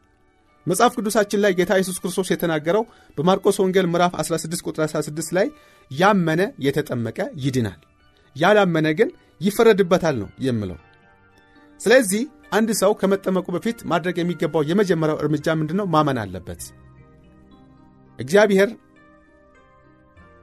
መጽሐፍ 0.66 0.92
ቅዱሳችን 0.96 1.42
ላይ 1.44 1.52
ጌታ 1.58 1.72
ኢየሱስ 1.78 1.98
ክርስቶስ 2.02 2.28
የተናገረው 2.32 2.84
በማርቆስ 3.18 3.56
ወንጌል 3.62 3.86
ምዕራፍ 3.92 4.14
16 4.22 4.64
ቁጥር 4.66 4.82
16 4.86 5.30
ላይ 5.38 5.46
ያመነ 5.90 6.42
የተጠመቀ 6.66 7.18
ይድናል፣ 7.44 7.78
ያላመነ 8.36 8.88
ግን 8.98 9.10
ይፈረድበታል 9.40 10.16
ነው 10.22 10.28
የምለው። 10.46 10.78
ስለዚህ 11.80 12.22
አንድ 12.52 12.70
ሰው 12.80 12.92
ከመጠመቁ 13.00 13.46
በፊት 13.56 13.78
ማድረግ 13.84 14.16
የሚገባው 14.18 14.62
የመጀመሪያው 14.70 15.18
እርምጃ 15.22 15.46
ምንድን 15.60 15.78
ነው? 15.80 15.86
ማመን 15.86 16.18
አለበት። 16.22 16.62
እግዚአብሔር 18.18 18.70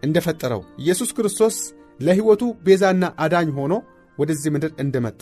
እንደፈጠረው 0.04 0.62
ኢየሱስ 0.82 1.10
ክርስቶስ 1.18 1.56
ለሕይወቱ 2.00 2.44
ቤዛና 2.66 3.06
አዳኝ 3.24 3.50
ሆኖ 3.58 3.74
ወደዚህ 4.18 4.52
ምድር 4.56 4.72
እንደመጣ 4.84 5.22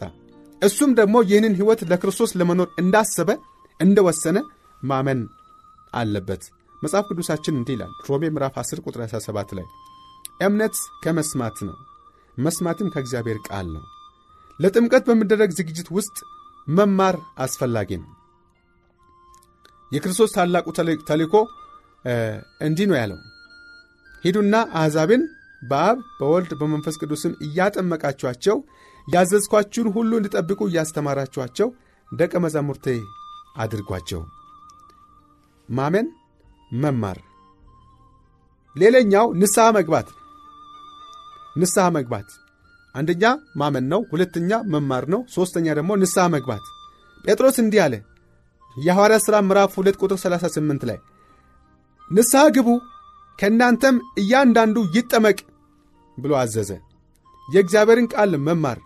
እሱም 0.62 0.92
ደግሞ 1.00 1.16
ይህንን 1.30 1.56
ሕይወት 1.60 1.82
ለክርስቶስ 1.92 2.32
ለመኖር 2.40 2.70
እንዳሰበ 2.82 3.30
እንደወሰነ 3.80 4.38
ማመን 4.82 5.22
አለበት። 5.94 6.44
መጽሐፍ 6.82 7.06
ቅዱሳችን 7.10 7.58
እንዲህ 7.58 7.76
ይላል 7.76 7.92
ሮሜ 8.08 8.24
ምዕራፍ 8.34 8.56
10 8.62 8.84
ቁጥር 8.86 9.02
17 9.08 9.52
ላይ 9.58 9.66
እምነት 10.48 10.76
ከመስማት 11.04 11.58
ነው፣ 11.68 11.76
መስማትም 12.38 12.92
ከእግዚአብሔር 12.94 13.40
ቃል 13.48 13.68
ነው። 13.76 13.84
ለጥምቀት 14.60 15.04
በሚደረግ 15.10 15.52
ዝግጅት 15.58 15.88
ውስጥ 15.98 16.18
መማር 16.68 17.16
አስፈላጊ 17.46 17.92
ነው። 18.02 18.10
የክርስቶስ 19.92 20.34
ታላቁ 20.36 20.68
ተልእኮ 21.10 21.36
እንዲህ 22.66 22.86
ነው 22.90 22.98
ያለው፣ 23.00 23.20
ሂዱና 24.24 24.56
አሕዛብን 24.80 25.24
በአብ 25.62 25.98
በወልድ 26.18 26.52
በመንፈስ 26.60 26.96
ቅዱስም 27.02 27.34
እያጠመቃችኋቸው 27.46 28.58
ያዘዝኳችሁን 29.08 29.88
ሁሉ 29.96 30.12
እንዲጠብቁ 30.20 30.62
እያስተማራችኋቸው 30.70 31.70
ደቀ 32.12 32.34
መዛሙርቴ 32.44 32.88
አድርጓቸው። 33.58 34.22
ማመን፣ 35.70 36.08
መማር። 36.76 37.18
ሌላኛው 38.76 39.26
ንስሐ 39.42 39.66
መግባት። 39.78 40.08
ንስሐ 41.56 41.86
መግባት 41.98 42.30
አንደኛ 42.96 43.24
ማመን 43.60 43.86
ነው፣ 43.92 44.02
ሁለተኛ 44.12 44.52
መማር 44.74 45.06
ነው፣ 45.14 45.22
ሦስተኛ 45.36 45.68
ደግሞ 45.80 45.92
ንስሐ 46.02 46.26
መግባት። 46.36 46.64
ጴጥሮስ 47.26 47.58
እንዲህ 47.64 47.82
አለ 47.86 47.94
የሐዋርያ 48.78 49.18
ሥራ 49.26 49.36
ምዕራፍ 49.48 49.74
2 49.78 50.00
ቁጥር 50.04 50.18
38 50.22 50.86
ላይ 50.90 50.98
ንስሐ 52.12 52.42
ግቡ 52.56 52.70
ከእናንተም 53.40 53.96
እያንዳንዱ 54.22 54.78
ይጠመቅ 54.96 55.38
ብሎ 56.18 56.32
አዘዘ። 56.42 56.70
የእግዚአብሔርን 57.48 58.08
ቃል 58.14 58.34
መማር 58.46 58.80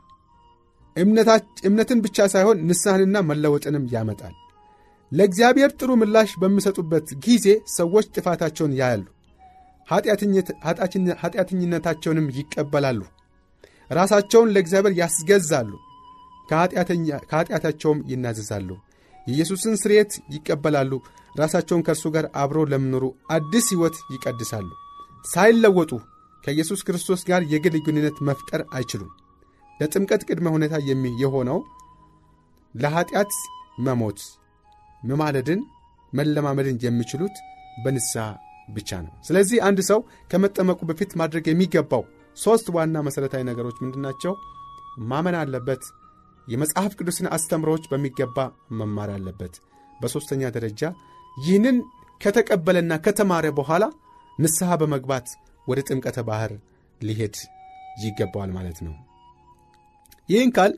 እምነትን 1.68 2.00
ብቻ 2.06 2.28
ሳይሆን 2.34 2.62
ንስሐንና 2.70 3.18
መለወጥንም 3.30 3.84
ያመጣል። 3.94 4.36
ለእግዚአብሔር 5.12 5.72
ጥሩ 5.80 5.92
ምላሽ 6.00 6.32
በሚሰጡበት 6.42 7.08
ጊዜ 7.26 7.46
ሰዎች 7.76 8.06
ጥፋታቸውን 8.16 8.74
ያያሉ፣ 8.80 9.04
ኃጢአተኝነታቸውንም 11.22 12.28
ይቀበላሉ፣ 12.38 13.02
ራሳቸውን 13.92 14.52
ለእግዚአብሔር 14.56 14.94
ያስገዛሉ፣ 15.02 15.72
ከኃጢአታቸውም 16.50 18.00
ይናዘዛሉ፣ 18.12 18.70
የኢየሱስን 19.28 19.76
ስርየት 19.82 20.12
ይቀበላሉ፣ 20.36 20.92
ራሳቸውን 21.38 21.84
ከእርሱ 21.86 22.06
ጋር 22.15 22.25
አብሮ 22.41 22.60
ለሚኖሩ 22.72 23.06
አዲስ 23.29 23.65
ሕይወት 23.74 23.98
ይቀድሳሉ። 24.13 24.67
ሳይለወጡ 25.25 25.91
ከኢየሱስ 26.44 26.82
ክርስቶስ 26.88 27.22
ጋር 27.29 27.41
የግል 27.53 27.75
ግንኙነት 27.86 28.17
መፍጠር 28.27 28.62
አይችሉም። 28.77 29.12
ለጥምቀት 29.79 30.22
ቅድመ 30.29 30.48
ሁኔታ 30.56 30.75
የሆነው 31.22 31.60
ለኀጢአት 32.74 33.34
መሞት 33.79 34.20
መማለድን 35.01 35.60
መለማመድን 36.13 36.77
የሚችሉት 36.84 37.36
በንስሐ 37.84 38.25
ብቻ 38.67 38.89
ነው። 39.03 39.12
ስለዚህ 39.27 39.58
አንድ 39.67 39.79
ሰው 39.89 40.00
ከመጠመቁ 40.32 40.79
በፊት 40.89 41.12
ማድረግ 41.22 41.46
የሚገባው 41.48 42.03
ሦስት 42.38 42.67
ዋና 42.75 42.98
መሠረታዊ 43.06 43.44
ነገሮች 43.50 43.77
ምንድናቸው? 43.84 44.34
ማመን 45.10 45.36
አለበት። 45.41 45.84
የመጽሐፍ 46.48 46.91
ቅዱስን 47.00 47.27
አስተምሮዎች 47.36 47.86
በሚገባ 47.91 48.38
መማር 48.72 49.10
አለበት። 49.15 49.53
በሦስተኛ 50.00 50.50
ደረጃ 50.56 50.82
ይህንን 51.38 51.77
ከተቀበለና 52.22 52.94
ከተማረ 53.06 53.46
በኋላ 53.58 53.84
ንስሐ 54.39 54.72
በመግባት 54.82 55.27
ወደ 55.67 55.79
ጥምቀተ 55.88 56.17
ባሕር 56.27 56.51
ሊሄድ 57.01 57.36
ይገባዋል 58.03 58.51
ማለት 58.58 58.79
ነው። 58.86 58.94
ይህን 60.29 60.51
ካል 60.58 60.72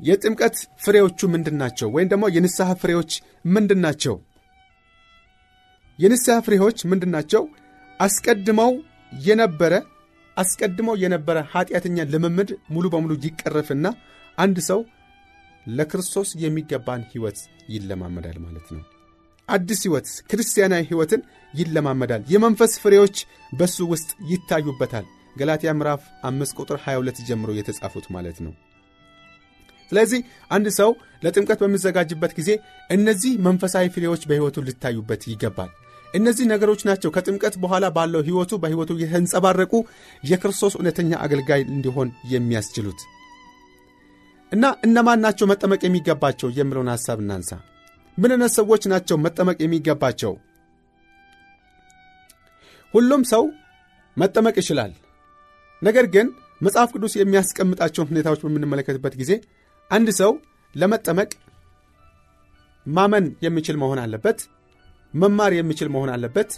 የጥምቀት 0.00 0.56
ፍሬዎቹ 0.84 1.20
ምንድን 1.34 1.56
ናቸው? 1.62 1.88
ወይም 1.94 2.08
ደግሞ 2.12 2.24
የንስሐ 2.36 2.70
ፍሬዎች 2.82 3.12
ምንድን 3.54 3.80
ናቸው? 3.86 4.14
የንስሐ 5.98 6.36
ፍሬዎች 6.46 6.78
ምንድን 6.90 7.12
ናቸው? 7.16 7.42
አስቀድመው 8.00 8.72
የነበረ 9.26 9.74
አስቀድመው 10.36 10.96
የነበረ 11.02 11.38
ኃጢአተኛ 11.52 12.06
ልምምድ 12.12 12.50
ሙሉ 12.70 12.84
በሙሉ 12.94 13.12
ይቀረፍና 13.26 13.86
አንድ 14.38 14.56
ሰው 14.68 14.80
ለክርስቶስ 15.66 16.30
የሚገባን 16.42 17.04
ሕይወት 17.12 17.38
ይለማመዳል 17.68 18.38
ማለት 18.46 18.66
ነው። 18.74 18.82
አዲስ 19.48 19.80
ሕይወት 19.84 20.06
ክርስቲያናዊ 20.30 20.82
ሕይወትን 20.90 21.22
ይለማመዳል። 21.54 22.22
የመንፈስ 22.28 22.72
ፍሬዎች 22.82 23.16
በሱ 23.52 23.76
ውስጥ 23.92 24.10
ይታዩበታል። 24.30 25.06
ገላትያ 25.36 25.70
ምዕራፍ 25.76 26.02
5 26.28 26.60
ቁጥር 26.60 26.78
22 26.84 27.24
ጀምሮ 27.28 27.50
የተጻፉት 27.56 28.06
ማለት 28.16 28.38
ነው። 28.44 28.52
ስለዚህ 29.92 30.20
አንድ 30.50 30.66
ሰው 30.78 30.90
ለጥምቀት 31.24 31.58
በሚዘጋጅበት 31.62 32.32
ጊዜ 32.38 32.50
እነዚህ 32.90 33.32
መንፈሳዊ 33.46 33.86
ፍሬዎች 33.96 34.22
በሕይወቱ 34.28 34.64
ሊታዩበት 34.68 35.22
ይገባል። 35.32 35.70
እነዚህ 36.14 36.46
ነገሮች 36.52 36.80
ናቸው 36.88 37.10
ከጥምቀት 37.10 37.54
በኋላ 37.62 37.84
ባለው 37.96 38.24
ሕይወቱ 38.26 38.52
በሕይወቱ 38.62 38.92
የተንጸባረቁ 39.00 39.72
የክርስቶስ 40.22 40.74
እውነተኛ 40.78 41.12
አገልጋይ 41.24 41.62
እንዲሆን 41.68 42.10
የሚያስችሉት 42.32 43.00
እና 44.52 44.64
እነማን 44.86 45.22
ናቸው 45.24 45.46
መጠመቅ 45.52 45.80
የሚገባቸው 45.84 46.48
የሚለውን 46.58 46.92
ሐሳብ 46.92 47.18
እናንሳ። 47.22 47.52
ምን 48.18 48.30
አይነት 48.30 48.52
ሰዎች 48.56 48.82
ናቸው 48.92 49.16
መጠመቅ 49.16 49.56
የሚገባቸው? 49.62 50.32
ሁሉም 52.94 53.22
ሰው 53.32 53.44
መጠመቅ 54.16 54.54
ይችላል። 54.62 54.92
ነገር 55.82 56.06
ግን 56.14 56.26
መጽሐፍ 56.60 56.90
ቅዱስ 56.94 57.14
የሚያስቀምጣቸውን 57.16 58.10
ሁኔታዎች 58.10 58.40
በምንመለከትበት 58.44 59.14
ጊዜ 59.20 59.32
አንድ 59.90 60.08
ሰው 60.20 60.32
ለመጠመቅ 60.74 61.30
ማመን 62.86 63.26
የሚችል 63.44 63.76
መሆን 63.82 64.00
አለበት። 64.04 64.38
መማር 65.14 65.52
የሚችል 65.56 65.88
መሆን 65.94 66.10
አለበት። 66.14 66.50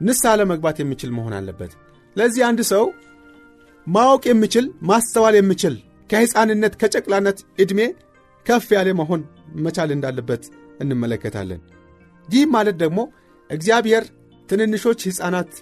ንስሐ 0.00 0.32
ለመግባት 0.40 0.76
የሚችል 0.82 1.10
መሆን 1.10 1.34
አለበት። 1.38 1.72
ለዚህ 2.16 2.42
አንድ 2.48 2.60
ሰው 2.72 2.84
ማወቅ 3.86 4.22
የሚችል 4.28 4.66
ማስተዋል 4.82 5.34
የሚችል 5.38 5.74
ከሕፃንነት 6.10 6.74
ከጨቅላነት 6.80 7.38
ዕድሜ 7.62 7.80
ከፍ 8.46 8.66
ያለ 8.76 8.88
መሆን 9.00 9.20
መቻል 9.56 9.90
እንዳለበት 9.92 10.42
እንመለከታለን። 10.80 11.60
ይህ 12.28 12.44
ማለት 12.54 12.76
ደግሞ 12.82 13.00
እግዚአብሔር 13.50 14.04
ትንንሾች 14.48 15.00
ሕፃናት 15.08 15.52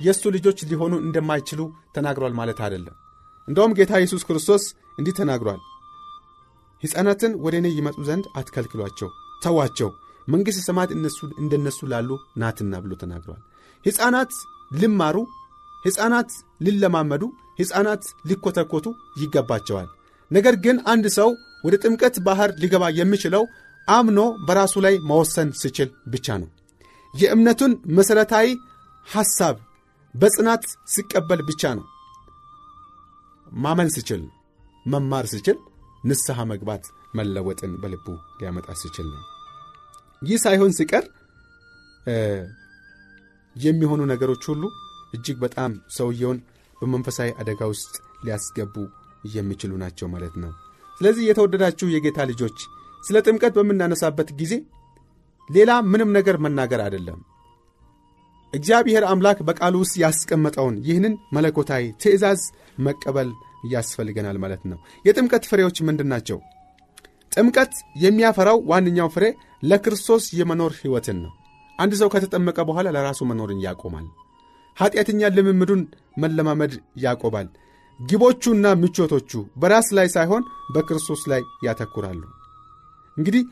የእሱ 0.00 0.22
ልጆች 0.36 0.58
ሊሆኑ 0.70 0.94
እንደማይችሉ 1.04 1.60
ተናግሯል 1.96 2.32
ማለት 2.38 2.58
አይደለም። 2.64 2.96
እንደውም 3.48 3.74
ጌታ 3.78 3.92
ኢየሱስ 4.00 4.22
ክርስቶስ 4.28 4.64
እንዲህ 4.98 5.14
ተናግሯል። 5.18 5.60
ሕፃናትን 6.82 7.32
ወደ 7.44 7.54
እኔ 7.60 7.68
ይመጡ 7.76 7.96
ዘንድ 8.08 8.24
አትከልክሏቸው፣ 8.38 9.08
ተዋቸው፣ 9.42 9.90
መንግሥተ 10.28 10.60
ሰማያት 10.66 10.90
እንደነሱ 11.42 11.78
ላሉ 11.92 12.10
ናትና 12.36 12.74
ብሎ 12.84 12.92
ተናግሯል። 13.02 13.40
ሕፃናት 13.86 14.32
ሊማሩ፣ 14.80 15.16
ሕፃናት 15.84 16.30
ሊለማመዱ፣ 16.64 17.22
ሕፃናት 17.60 18.04
ሊኮተኮቱ 18.28 18.86
ይገባቸዋል። 19.20 19.88
ነገር 20.30 20.54
ግን 20.64 20.76
አንድ 20.92 21.06
ሰው 21.18 21.28
ወደ 21.64 21.74
ጥምቀት 21.82 22.16
ባሕር 22.24 22.50
ሊገባ 22.62 22.84
የሚችለው 22.98 23.42
አምኖ 23.88 24.18
በራሱ 24.46 24.74
ላይ 24.84 24.94
መወሰን 25.08 25.48
ሲችል 25.60 25.88
ብቻ 26.12 26.36
ነው። 26.42 26.48
የእምነቱን 27.14 27.72
መሠረታዊ 27.96 28.46
ሐሳብ 29.06 29.56
በጽናት 30.14 30.64
ሲቀበል 30.86 31.40
ብቻ 31.48 31.72
ነው። 31.78 31.86
ማመን 33.46 33.90
ሲችል፣ 33.96 34.22
መማር 34.86 35.26
ሲችል፣ 35.32 35.58
ንስሐ 36.04 36.38
መግባት 36.50 36.84
መለወጥን 37.14 37.72
በልቡ 37.82 38.06
ሊያመጣ 38.38 38.68
ሲችል 38.80 39.06
ነው። 39.14 39.22
ይህ 40.22 40.38
ሳይሆን 40.44 40.72
ሲቀር 40.78 41.04
የሚሆኑ 43.56 44.02
ነገሮች 44.12 44.44
ሁሉ 44.50 44.62
እጅግ 45.14 45.36
በጣም 45.44 45.72
ሰውየውን 45.96 46.38
በመንፈሳዊ 46.76 47.30
አደጋ 47.40 47.60
ውስጥ 47.72 47.92
ሊያስገቡ 48.24 48.74
የሚችሉ 49.34 49.72
ናቸው 49.82 50.06
ማለት 50.14 50.34
ነው። 50.42 50.52
ስለዚህ 50.98 51.24
የተወደዳችሁ 51.28 51.86
የጌታ 51.92 52.18
ልጆች 52.30 52.58
ስለ 53.04 53.16
ጥምቀት 53.26 53.52
በምናነሳበት 53.56 54.28
ጊዜ 54.40 54.52
ሌላ 55.48 55.70
ምንም 55.90 56.10
ነገር 56.16 56.36
መናገር 56.44 56.80
አይደለም። 56.84 57.18
እግዚአብሔር 58.52 59.04
አምላክ 59.10 59.38
በቃሉ 59.48 59.74
ውስጥ 59.82 59.94
ያስቀመጠውን 60.02 60.76
ይህንን 60.86 61.14
መለኮታዊ 61.36 61.84
ትእዛዝ 62.02 62.42
መቀበል 62.78 63.30
ያስፈልገናል 63.72 64.36
ማለት 64.44 64.62
ነው። 64.70 64.78
የጥምቀት 65.04 65.44
ፍሬዎች 65.50 65.76
ምንድን 65.88 66.10
ናቸው? 66.12 66.38
ጥምቀት 67.32 67.72
የሚያፈራው 68.02 68.58
ዋነኛው 68.70 69.08
ፍሬ 69.14 69.24
ለክርስቶስ 69.62 70.24
የመኖር 70.38 70.72
ሕይወትን 70.80 71.18
ነው። 71.24 71.32
አንድ 71.78 71.92
ሰው 72.00 72.08
ከተጠመቀ 72.14 72.58
በኋላ 72.68 72.88
ለራሱ 72.96 73.20
መኖርን 73.30 73.64
ያቆማል። 73.66 74.06
ኀጢአተኛ 74.76 75.30
ልምምዱን 75.36 75.82
መለማመድ 76.22 76.72
ያቆባል። 77.02 77.48
ግቦቹና 78.00 78.66
ምቾቶቹ 78.80 79.30
በራስ 79.56 79.88
ላይ 79.98 80.08
ሳይሆን 80.14 80.42
በክርስቶስ 80.74 81.22
ላይ 81.32 81.42
ያተኩራሉ። 81.66 82.22
እንግዲህ 83.16 83.42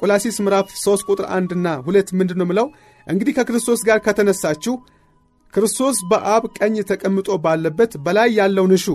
ቆላሲስ 0.00 0.36
ምዕራፍ 0.44 0.68
3 0.78 1.10
ቁጥር 1.10 1.26
1 1.34 1.52
እና 1.56 1.68
2 1.86 2.14
ምንድን 2.20 2.38
ነው 2.40 2.46
ምለው? 2.50 2.66
እንግዲህ 3.06 3.32
ከክርስቶስ 3.38 3.80
ጋር 3.88 3.98
ከተነሳችሁ 4.06 4.74
ክርስቶስ 5.54 5.96
በአብ 6.10 6.44
ቀኝ 6.58 6.76
ተቀምጦ 6.90 7.28
ባለበት 7.44 7.92
በላይ 8.04 8.30
ያለውን 8.38 8.72
እሹ፣ 8.76 8.86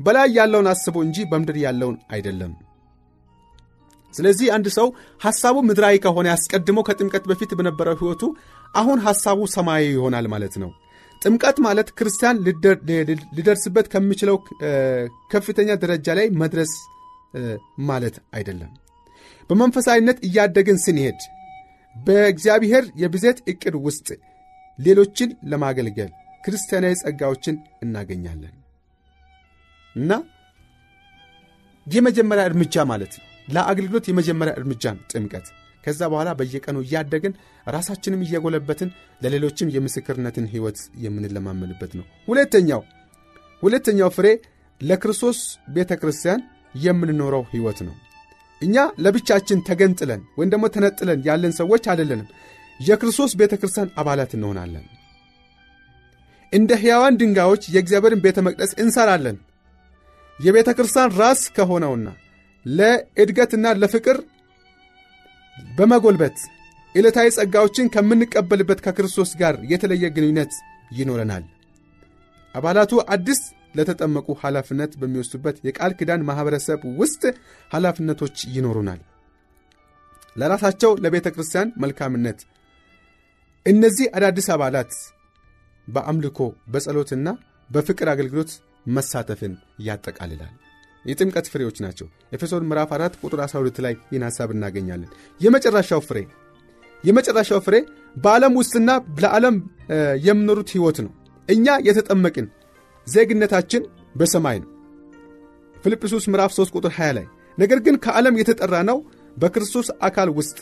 በላይ 0.00 0.28
ያለውን 0.38 0.68
አስቡ 0.70 0.96
እንጂ 1.06 1.18
በምድር 1.30 1.56
ያለውን 1.64 1.96
አይደለም። 2.14 2.52
ስለዚህ 4.14 4.48
አንድ 4.56 4.66
ሰው 4.76 4.88
ሐሳቡ 5.20 5.56
ምድራዊ 5.68 5.96
ከሆነ 6.04 6.26
ያስቀድሞ 6.32 6.78
ከጥምቀት 6.88 7.24
በፊት 7.30 7.52
በነበረው 7.58 7.96
ሕይወቱ 8.00 8.22
አሁን 8.74 8.98
ሐሳቡ 9.06 9.40
ሰማያዊ 9.54 9.86
ይሆናል 9.94 10.26
ማለት 10.34 10.54
ነው። 10.62 10.70
ጥምቀት 11.22 11.58
ማለት 11.66 11.88
ክርስቲያን 11.98 12.40
ሊደርስበት 13.36 13.86
ከሚችለው 13.92 14.36
ከፍተኛ 15.32 15.70
ደረጃ 15.84 16.06
ላይ 16.18 16.26
መድረስ 16.42 16.72
ማለት 17.88 18.16
አይደለም። 18.36 18.72
በመንፈሳዊነት 19.50 20.18
እያደግን 20.26 20.78
ስንሄድ 20.84 21.20
በእግዚአብሔር 21.96 22.84
የብዜት 23.02 23.38
ዕቅድ 23.52 23.74
ውስጥ 23.86 24.08
ሌሎችን 24.78 25.30
ለማገልገል 25.50 26.10
ክርስቲያናዊ 26.44 26.94
ጸጋዎችን 27.02 27.56
እናገኛለን 27.84 28.54
እና 29.94 30.12
የመጀመሪያ 31.86 32.44
እርምጃ 32.50 32.84
ማለት 32.90 33.12
ነው። 33.18 33.24
ለአገልግሎት 33.48 34.04
የመጀመሪያ 34.10 34.52
እርምጃ 34.60 34.84
ጥምቀት። 35.12 35.46
ከዛ 35.84 36.00
በኋላ 36.12 36.30
በየቀኑ 36.38 36.76
እያደግን 36.84 37.32
ራሳችንም 37.66 38.22
እየጎለበትን 38.26 38.90
ለሌሎችም 39.22 39.72
የምስክርነትን 39.74 40.46
ሕይወት 40.52 40.78
የምንለማመንበት 41.04 41.92
ነው። 41.98 42.06
ሁለተኛው 42.28 42.82
ሁለተኛው 43.62 44.10
ፍሬ 44.16 44.28
ለክርስቶስ 44.80 45.40
ቤተ 45.70 45.92
ክርስቲያን 46.00 46.40
የምንኖረው 46.78 47.42
ሕይወት 47.52 47.80
ነው። 47.88 47.94
እኛ 48.62 48.74
ለብቻችን 49.04 49.64
ተገንጥለን 49.66 50.20
ወይም 50.38 50.50
ደግሞ 50.52 50.66
ተነጥለን 50.74 51.22
ያለን 51.26 51.52
ሰዎች 51.58 51.84
አይደለንም። 51.92 52.28
የክርስቶስ 52.80 53.32
ቤተ 53.40 53.54
ክርስቲያን 53.60 53.90
አባላት 54.00 54.30
እንሆናለን። 54.36 54.84
እንደ 56.52 56.70
ሕያዋን 56.82 57.18
ድንጋዮች 57.20 57.62
የእግዚአብሔርን 57.74 58.22
ቤተ 58.24 58.38
መቅደስ 58.46 58.72
እንሠራለን። 58.82 59.36
የቤተ 60.38 60.70
ክርስቲያን 60.76 61.14
ራስ 61.20 61.42
ከሆነውና 61.56 62.06
ለእድገትና 62.66 63.66
ለፍቅር 63.80 64.18
በመጎልበት 65.76 66.36
ዕለታዊ 66.94 67.28
ጸጋዎችን 67.36 67.90
ከምንቀበልበት 67.94 68.80
ከክርስቶስ 68.84 69.30
ጋር 69.40 69.54
የተለየ 69.72 70.10
ግንኙነት 70.16 70.52
ይኖረናል። 70.90 71.44
አባላቱ 72.54 72.92
አዲስ 73.14 73.40
ለተጠመቁ 73.74 74.28
ኃላፊነት 74.42 74.92
በሚወስዱበት 75.00 75.56
የቃል 75.66 75.92
ኪዳን 75.98 76.26
ማኅበረሰብ 76.28 76.80
ውስጥ 77.00 77.22
ኃላፊነቶች 77.70 78.36
ይኖሩናል። 78.56 79.00
ለራሳቸው 80.36 80.92
ለቤተ 81.04 81.28
ክርስቲያን 81.34 81.72
መልካምነት 81.82 82.38
እነዚህ 83.66 84.06
አዳዲስ 84.16 84.48
አባላት 84.54 84.92
በአምልኮ 85.88 86.38
በጸሎትና 86.72 87.28
በፍቅር 87.70 88.08
አገልግሎት 88.12 88.50
መሳተፍን 88.86 89.52
ያጠቃልላል። 89.86 90.52
የጥምቀት 91.04 91.46
ፍሬዎች 91.52 91.76
ናቸው። 91.84 92.06
ኤፌሶን 92.32 92.66
ምዕራፍ 92.68 92.90
4 92.96 93.18
ቁጥር 93.22 93.40
12 93.44 93.78
ላይ 93.84 93.94
ይህን 94.04 94.24
ሐሳብ 94.28 94.50
እናገኛለን። 94.54 95.10
የመጨረሻው 95.40 96.00
ፍሬ 96.08 96.18
የመጨረሻው 97.04 97.60
ፍሬ 97.66 97.76
በዓለም 98.16 98.54
ውስጥና 98.60 98.90
ለዓለም 99.22 99.56
የምኖሩት 100.26 100.68
ሕይወት 100.74 100.98
ነው። 101.06 101.12
እኛ 101.48 101.66
የተጠመቅን 101.88 102.46
ዜግነታችን 103.06 103.82
በሰማይ 104.16 104.58
ነው። 104.62 104.70
ፊልጵስዩስ 105.76 106.26
ምዕራፍ 106.30 106.52
3 106.54 106.76
ቁጥር 106.76 106.92
20 106.94 107.16
ላይ 107.16 107.26
ነገር 107.58 107.78
ግን 107.86 107.96
ከዓለም 108.04 108.38
የተጠራ 108.40 108.74
ነው 108.90 108.98
በክርስቶስ 109.36 109.88
አካል 110.08 110.28
ውስጥ 110.38 110.58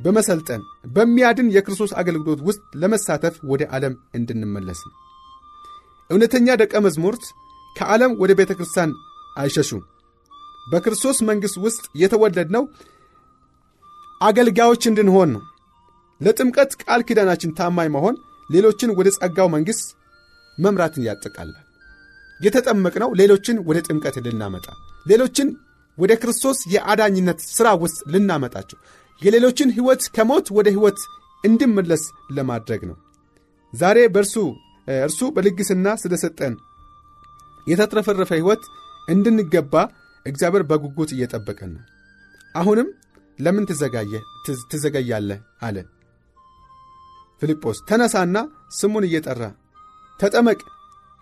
በመሰልጠን 0.00 0.62
በሚያድን 0.94 1.48
የክርስቶስ 1.56 1.92
አገልግሎት 2.00 2.40
ውስጥ 2.48 2.62
ለመሳተፍ 2.74 3.34
ወደ 3.50 3.62
ዓለም 3.76 3.94
እንድንመለስ 4.14 4.80
ነው። 4.88 4.94
እውነተኛ 6.10 6.56
ደቀ 6.62 6.74
መዝሙርት 6.86 7.24
ከዓለም 7.76 8.12
ወደ 8.22 8.32
ቤተ 8.38 8.52
ክርስቲያን 8.58 8.90
አይሸሹም። 9.36 9.82
በክርስቶስ 10.66 11.18
መንግሥት 11.28 11.56
ውስጥ 11.64 11.84
የተወለድነው 12.02 12.64
አገልጋዮች 14.20 14.82
እንድንሆን 14.90 15.30
ነው። 15.34 15.42
ለጥምቀት 16.20 16.72
ቃል 16.82 17.00
ኪዳናችን 17.08 17.54
ታማኝ 17.58 17.88
መሆን 17.96 18.16
ሌሎችን 18.50 18.94
ወደ 18.98 19.08
ጸጋው 19.16 19.48
መንግሥት 19.54 19.88
መምራትን 20.58 21.06
ያጠቃላል። 21.08 21.63
የተጠመቅነው 22.40 23.10
ሌሎችን 23.20 23.56
ወደ 23.68 23.78
ጥምቀት 23.86 24.16
ልናመጣ፣ 24.26 24.66
ሌሎችን 25.06 25.48
ወደ 25.98 26.12
ክርስቶስ 26.22 26.58
የአዳኝነት 26.74 27.40
ሥራ 27.56 27.68
ውስጥ 27.82 27.98
ልናመጣቸው፣ 28.12 28.78
የሌሎችን 29.22 29.72
ሕይወት 29.76 30.02
ከሞት 30.16 30.46
ወደ 30.56 30.68
ሕይወት 30.74 31.00
እንዲመለስ 31.44 32.04
ለማድረግ 32.36 32.82
ነው። 32.90 32.96
ዛሬ 33.72 33.98
በእርሱ 34.14 34.34
እርሱ 34.88 35.20
በልግስና 35.36 35.86
ስለሰጠን 36.02 36.54
የተትረፈረፈ 37.66 38.30
ሕይወት 38.38 38.64
እንድንገባ 39.08 39.74
እግዚአብሔር 40.26 40.62
በጉጉት 40.70 41.10
እየጠበቀን 41.14 41.70
ነው። 41.76 41.82
አሁንም 42.54 42.88
ለምን 43.38 43.64
ትዘገያለህ 44.72 45.38
አለ 45.66 45.76
ፊልጶስ 47.42 47.78
ተነሳና 47.88 48.36
ስሙን 48.78 49.04
እየጠራ 49.08 49.42
ተጠመቅ 50.20 50.60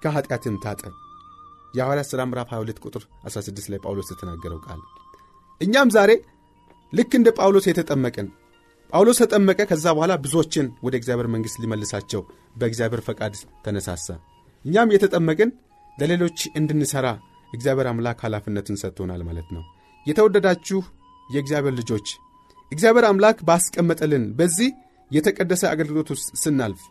ከኀጢአትም 0.02 0.56
ታጠብ። 0.64 0.94
የሐዋርያት 1.74 2.08
ሥራ 2.10 2.20
ምዕራፍ 2.28 2.48
22 2.52 2.80
ቁጥር 2.86 3.02
16 3.26 3.68
ላይ 3.72 3.80
ጳውሎስ 3.84 4.08
የተናገረው 4.12 4.60
ቃል 4.66 4.80
እኛም 5.60 5.90
ዛሬ 5.96 6.10
ልክ 6.92 7.12
እንደ 7.18 7.28
ጳውሎስ 7.38 7.66
የተጠመቅን 7.68 8.26
ጳውሎስ 8.92 9.18
ተጠመቀ 9.22 9.60
ከዛ 9.68 9.86
በኋላ 9.96 10.12
ብዙዎችን 10.24 10.66
ወደ 10.84 10.94
እግዚአብሔር 10.98 11.28
መንግሥት 11.34 11.60
ሊመልሳቸው 11.62 12.22
በእግዚአብሔር 12.56 13.00
ፈቃድ 13.06 13.34
ተነሳሳ። 13.64 14.08
እኛም 14.64 14.92
የተጠመቅን 14.94 15.50
ለሌሎች 15.98 16.38
እንድንሠራ 16.58 17.06
እግዚአብሔር 17.52 17.86
አምላክ 17.90 18.18
ኃላፊነትን 18.26 18.80
ሰጥቶናል 18.82 19.22
ማለት 19.28 19.48
ነው። 19.56 19.62
የተወደዳችሁ 20.06 20.80
የእግዚአብሔር 21.28 21.74
ልጆች 21.80 22.06
እግዚአብሔር 22.72 23.06
አምላክ 23.08 23.38
ባስቀመጠልን 23.48 24.24
በዚህ 24.38 24.70
የተቀደሰ 25.10 25.62
አገልግሎት 25.72 26.08
ውስጥ 26.14 26.28
ስናልፍ 26.42 26.82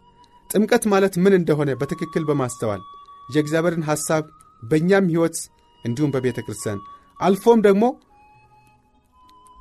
ጥምቀት 0.50 0.84
ማለት 0.94 1.14
ምን 1.24 1.34
እንደሆነ 1.40 1.72
በትክክል 1.80 2.24
በማስተዋል 2.30 2.82
የእግዚአብሔርን 3.32 3.88
ሐሳብ 3.90 4.24
በእኛም 4.64 5.10
ሕይወት 5.12 5.38
እንዲሁም 5.84 6.14
በቤተ 6.16 6.40
ክርስቲያን። 6.46 6.80
አልፎም 7.20 7.60
ደግሞ 7.68 7.84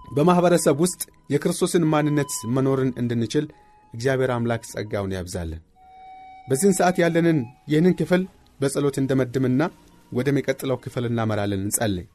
በማኅበረሰብ 0.08 0.76
ውስጥ 0.84 1.02
የክርስቶስን 1.30 1.84
ማንነት 1.92 2.32
መኖርን 2.54 2.90
እንድንችል 3.00 3.44
እግዚአብሔር 3.94 4.30
አምላክ 4.34 4.62
ጸጋውን 4.72 5.14
ያብዛለን 5.16 5.60
በዚህን 6.48 6.76
ሰዓት 6.78 6.96
ያለንን 7.02 7.38
ይህንን 7.70 7.94
ክፍል 8.00 8.22
በጸሎት 8.60 8.96
እንደመድምና 9.00 9.62
ወደሚቀጥለው 10.12 10.78
ክፍል 10.84 11.04
እናመራለን። 11.08 11.62
እንጸልይ። 11.66 12.06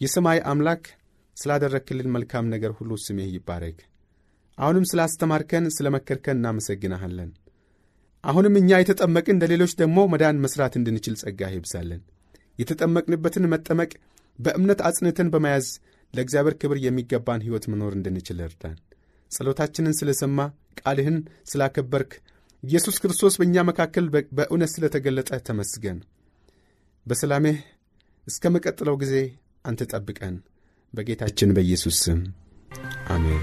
የሰማይ 0.00 0.38
አምላክ 0.52 0.82
ስላደረክልን 1.36 2.12
መልካም 2.14 2.50
ነገር 2.54 2.72
ሁሉ 2.78 2.92
ስሜህ 3.04 3.28
ይባረክ። 3.36 3.78
አሁንም 4.58 4.88
ስላስተማርከን 4.90 5.64
ስለ 5.76 5.86
መከርከን 5.94 6.38
እናመሰግናሃለን 6.40 7.30
አሁንም 8.24 8.54
እኛ 8.60 8.70
የተጠመቅን 8.80 9.40
ለሌሎች 9.42 9.72
ደግሞ 9.80 9.98
መዳን 10.12 10.42
መሥራት 10.44 10.74
እንድንችል 10.78 11.14
ጸጋ 11.22 11.50
ይብዛለን 11.54 12.02
የተጠመቅንበትን 12.58 13.48
መጠመቅ 13.52 13.90
በእምነት 14.38 14.80
አጽንተን 14.88 15.30
በመያዝ 15.32 15.66
ለእግዚአብሔር 16.14 16.54
ክብር 16.60 16.78
የሚገባን 16.84 17.44
ሕይወት 17.44 17.64
መኖር 17.72 17.92
እንድንችል 17.98 18.40
እርዳን። 18.46 18.76
ጸሎታችንን 19.30 19.96
ስለ 19.98 20.10
ሰማ 20.20 20.38
ቃልህን 20.80 21.16
ስላከበርክ 21.50 22.12
ኢየሱስ 22.62 22.96
ክርስቶስ 23.02 23.36
በእኛ 23.40 23.64
መካከል 23.70 24.06
በእውነት 24.38 24.72
ስለ 24.74 24.90
ተገለጠ 24.94 25.40
ተመስገን። 25.48 25.98
በሰላምህ 27.06 27.58
እስከ 28.26 28.52
መቀጥለው 28.56 28.96
ጊዜ 29.02 29.14
አንተ 29.64 29.88
ጠብቀን። 29.92 30.36
በጌታችን 30.94 31.54
በኢየሱስ 31.56 31.98
ስም 32.04 32.20
አሜን 33.08 33.42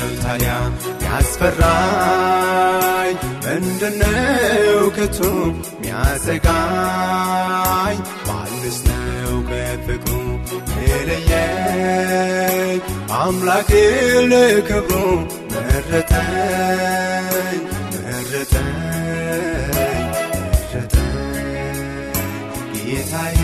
ታዲያ 0.33 0.51
ያስፈራኝ። 1.05 3.15
ምንድነው 3.45 4.77
ከቶ 4.97 5.17
ሚያሰጋኝ 5.81 6.37
ማንስ 8.27 8.77
ነው 8.87 9.33
ከፍቅሩ 9.49 10.13
የለየኝ? 10.83 12.79
አምላኬ 13.19 13.71
ለክብሩ 14.31 14.93
መረጠኝ 15.53 17.59
መረጠኝ 17.95 18.71
መረጠኝ። 20.45 20.97
ጌታዬ 22.79 23.37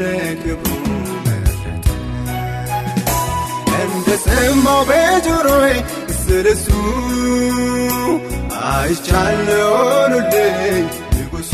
ለክብሩ 0.00 0.66
እንደ 3.84 4.08
ሰማው 4.24 4.80
በጆሮዬ 4.88 5.66
ስለሱ 6.30 6.66
አይቻለሆኑልኝ 9.52 10.84
ንጉሡ 11.14 11.52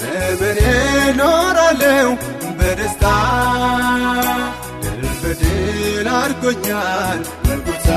ዘመኔ 0.00 0.60
ኖራለው 1.18 2.08
በደስታ 2.58 3.04
ድል 4.84 5.02
በድል 5.22 6.08
አድርጎኛል 6.16 7.20
ጎልጎታ 7.44 7.88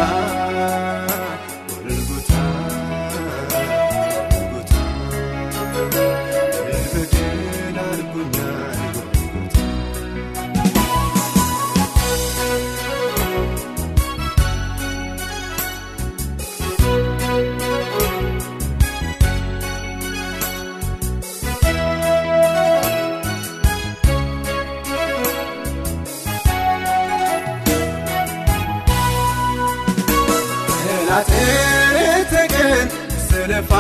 ስለፋ 33.60 33.74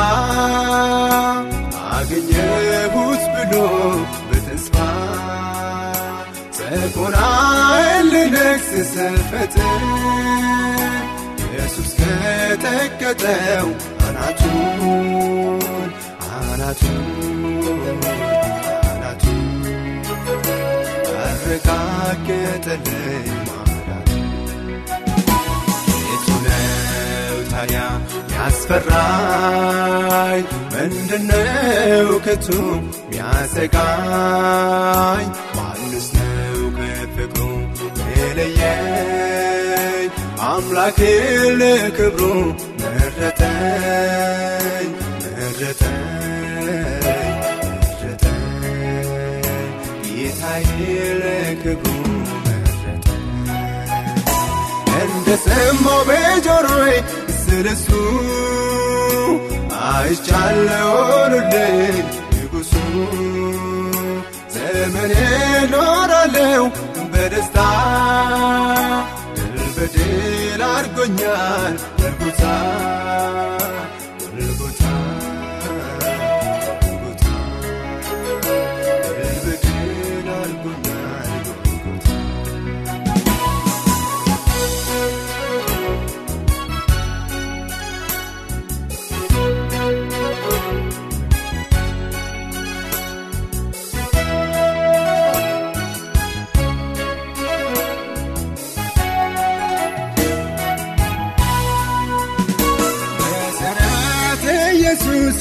አገኘሁት 1.91 3.23
ብሎ 3.35 3.53
በተስፋ 4.29 4.75
ጸቆናን 6.57 8.03
ልነግስ 8.13 8.67
ስፈትን 8.91 9.85
ኢየሱስ 11.45 11.91
ከጠቀጠው 11.99 13.67
አናቱን 14.05 14.83
አናቱን 16.31 16.99
አናቱን 18.83 19.39
አረጋገጠልኝ 21.23 22.89
ማዳን 23.47 24.09
ነው 26.43 27.28
ታዲያ 27.61 27.81
ያስፈራኝ? 28.33 30.43
ምንድነው 30.73 32.09
ከቶ 32.25 32.47
ሚያሰጋኝ 33.09 33.75
ማንስ 35.57 36.05
ነው 36.15 36.61
ከፍቅሩ 36.77 37.39
የለየኝ? 38.11 40.07
አምላኬ 40.49 40.99
ለክብሩ 41.59 42.21
መረጠኝ 42.81 43.29
መረጠኝ 45.23 45.99
መረጠኝ። 47.65 47.75
ጌታ 47.99 48.25
ጌታዬ 50.07 50.69
ለክብሩ 51.21 51.85
እንደ 55.03 55.29
ሰማው 55.43 55.99
በጆሮዬ 56.07 56.87
ስለሱ 57.49 57.87
አይቻለሁ 59.85 60.89
ኑልኝ 61.31 61.77
ንጉሡ 62.33 62.71
ዘመኔ 64.55 65.13
ኖራለሁ 65.73 66.63
በደስታ። 67.13 67.57
ድል 69.37 69.67
በድል 69.77 70.61
አድርጎኛል 70.69 71.75
ጎልጎታ 71.99 72.43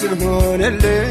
ዝሆነለይ 0.00 1.08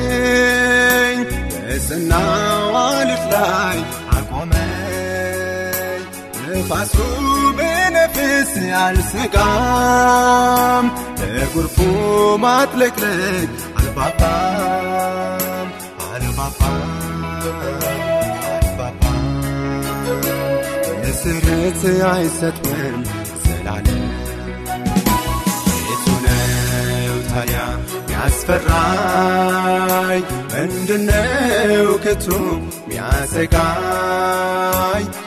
በሰናዋልፍላይ 1.67 3.79
ዓቆመይ 4.17 5.97
ንፋሱ 6.51 6.95
ብነፍስ 7.57 8.53
ኣልስጋም 8.83 10.85
ለጉርፉ 11.33 11.77
ማትለክለይ 12.45 13.43
ኣልባባ 13.79 14.21
ኣልባባ 16.13 16.61
ኣልባባ 18.53 19.03
ንስረት 21.03 21.81
ኣይሰትወን 22.13 22.97
ዘላለ 23.43 23.87
እቱነውታያ 25.93 27.55
ሚያስፈራኝ? 28.89 30.21
ምንድነው 30.51 31.89
ከቶ 32.03 32.25
ሚያሰጋኝ? 32.89 33.45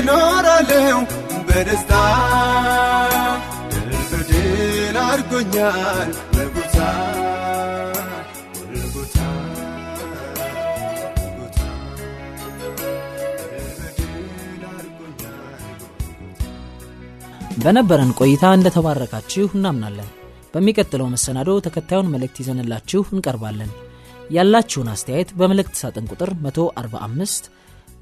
ኖራለሁ 0.07 0.97
በደስታ። 1.47 1.91
ድል 4.29 4.97
አድርጎኛል 5.03 6.09
አድርጎኛል 6.35 6.99
በነበረን 17.63 18.11
ቆይታ 18.19 18.53
እንደተባረካችሁ 18.55 19.47
እናምናለን 19.55 20.09
በሚቀጥለው 20.53 21.07
መሰናዶ 21.13 21.49
ተከታዩን 21.65 22.11
መልእክት 22.13 22.37
ይዘንላችሁ 22.41 23.03
እንቀርባለን። 23.13 23.71
ያላችሁን 24.29 24.91
አስተያየት 24.93 25.29
በመልእክት 25.39 25.75
ሳጥን 25.81 26.05
ቁጥር 26.11 26.29
145 26.45 27.49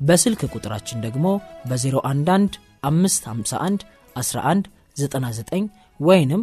በስልክ 0.01 0.41
ቁጥራችን 0.53 1.03
ደግሞ 1.05 1.25
በ011 1.69 2.57
551 2.89 3.85
11 4.15 4.67
99 4.97 5.69
ወይንም 5.99 6.41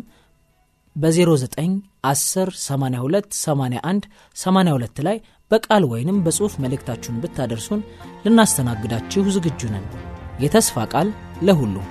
በ09 0.96 1.66
10 2.08 2.54
82 2.60 3.38
81 3.40 4.08
82 4.36 5.04
ላይ 5.08 5.18
በቃል 5.50 5.84
ወይንም 5.92 6.16
በጽሑፍ 6.24 6.54
መልእክታችሁን 6.64 7.20
ብታደርሱን 7.22 7.82
ልናስተናግዳችሁ 8.24 9.22
ዝግጁ 9.36 9.60
ነን። 9.74 9.86
የተስፋ 10.44 10.84
ቃል 10.92 11.08
ለሁሉም 11.42 11.86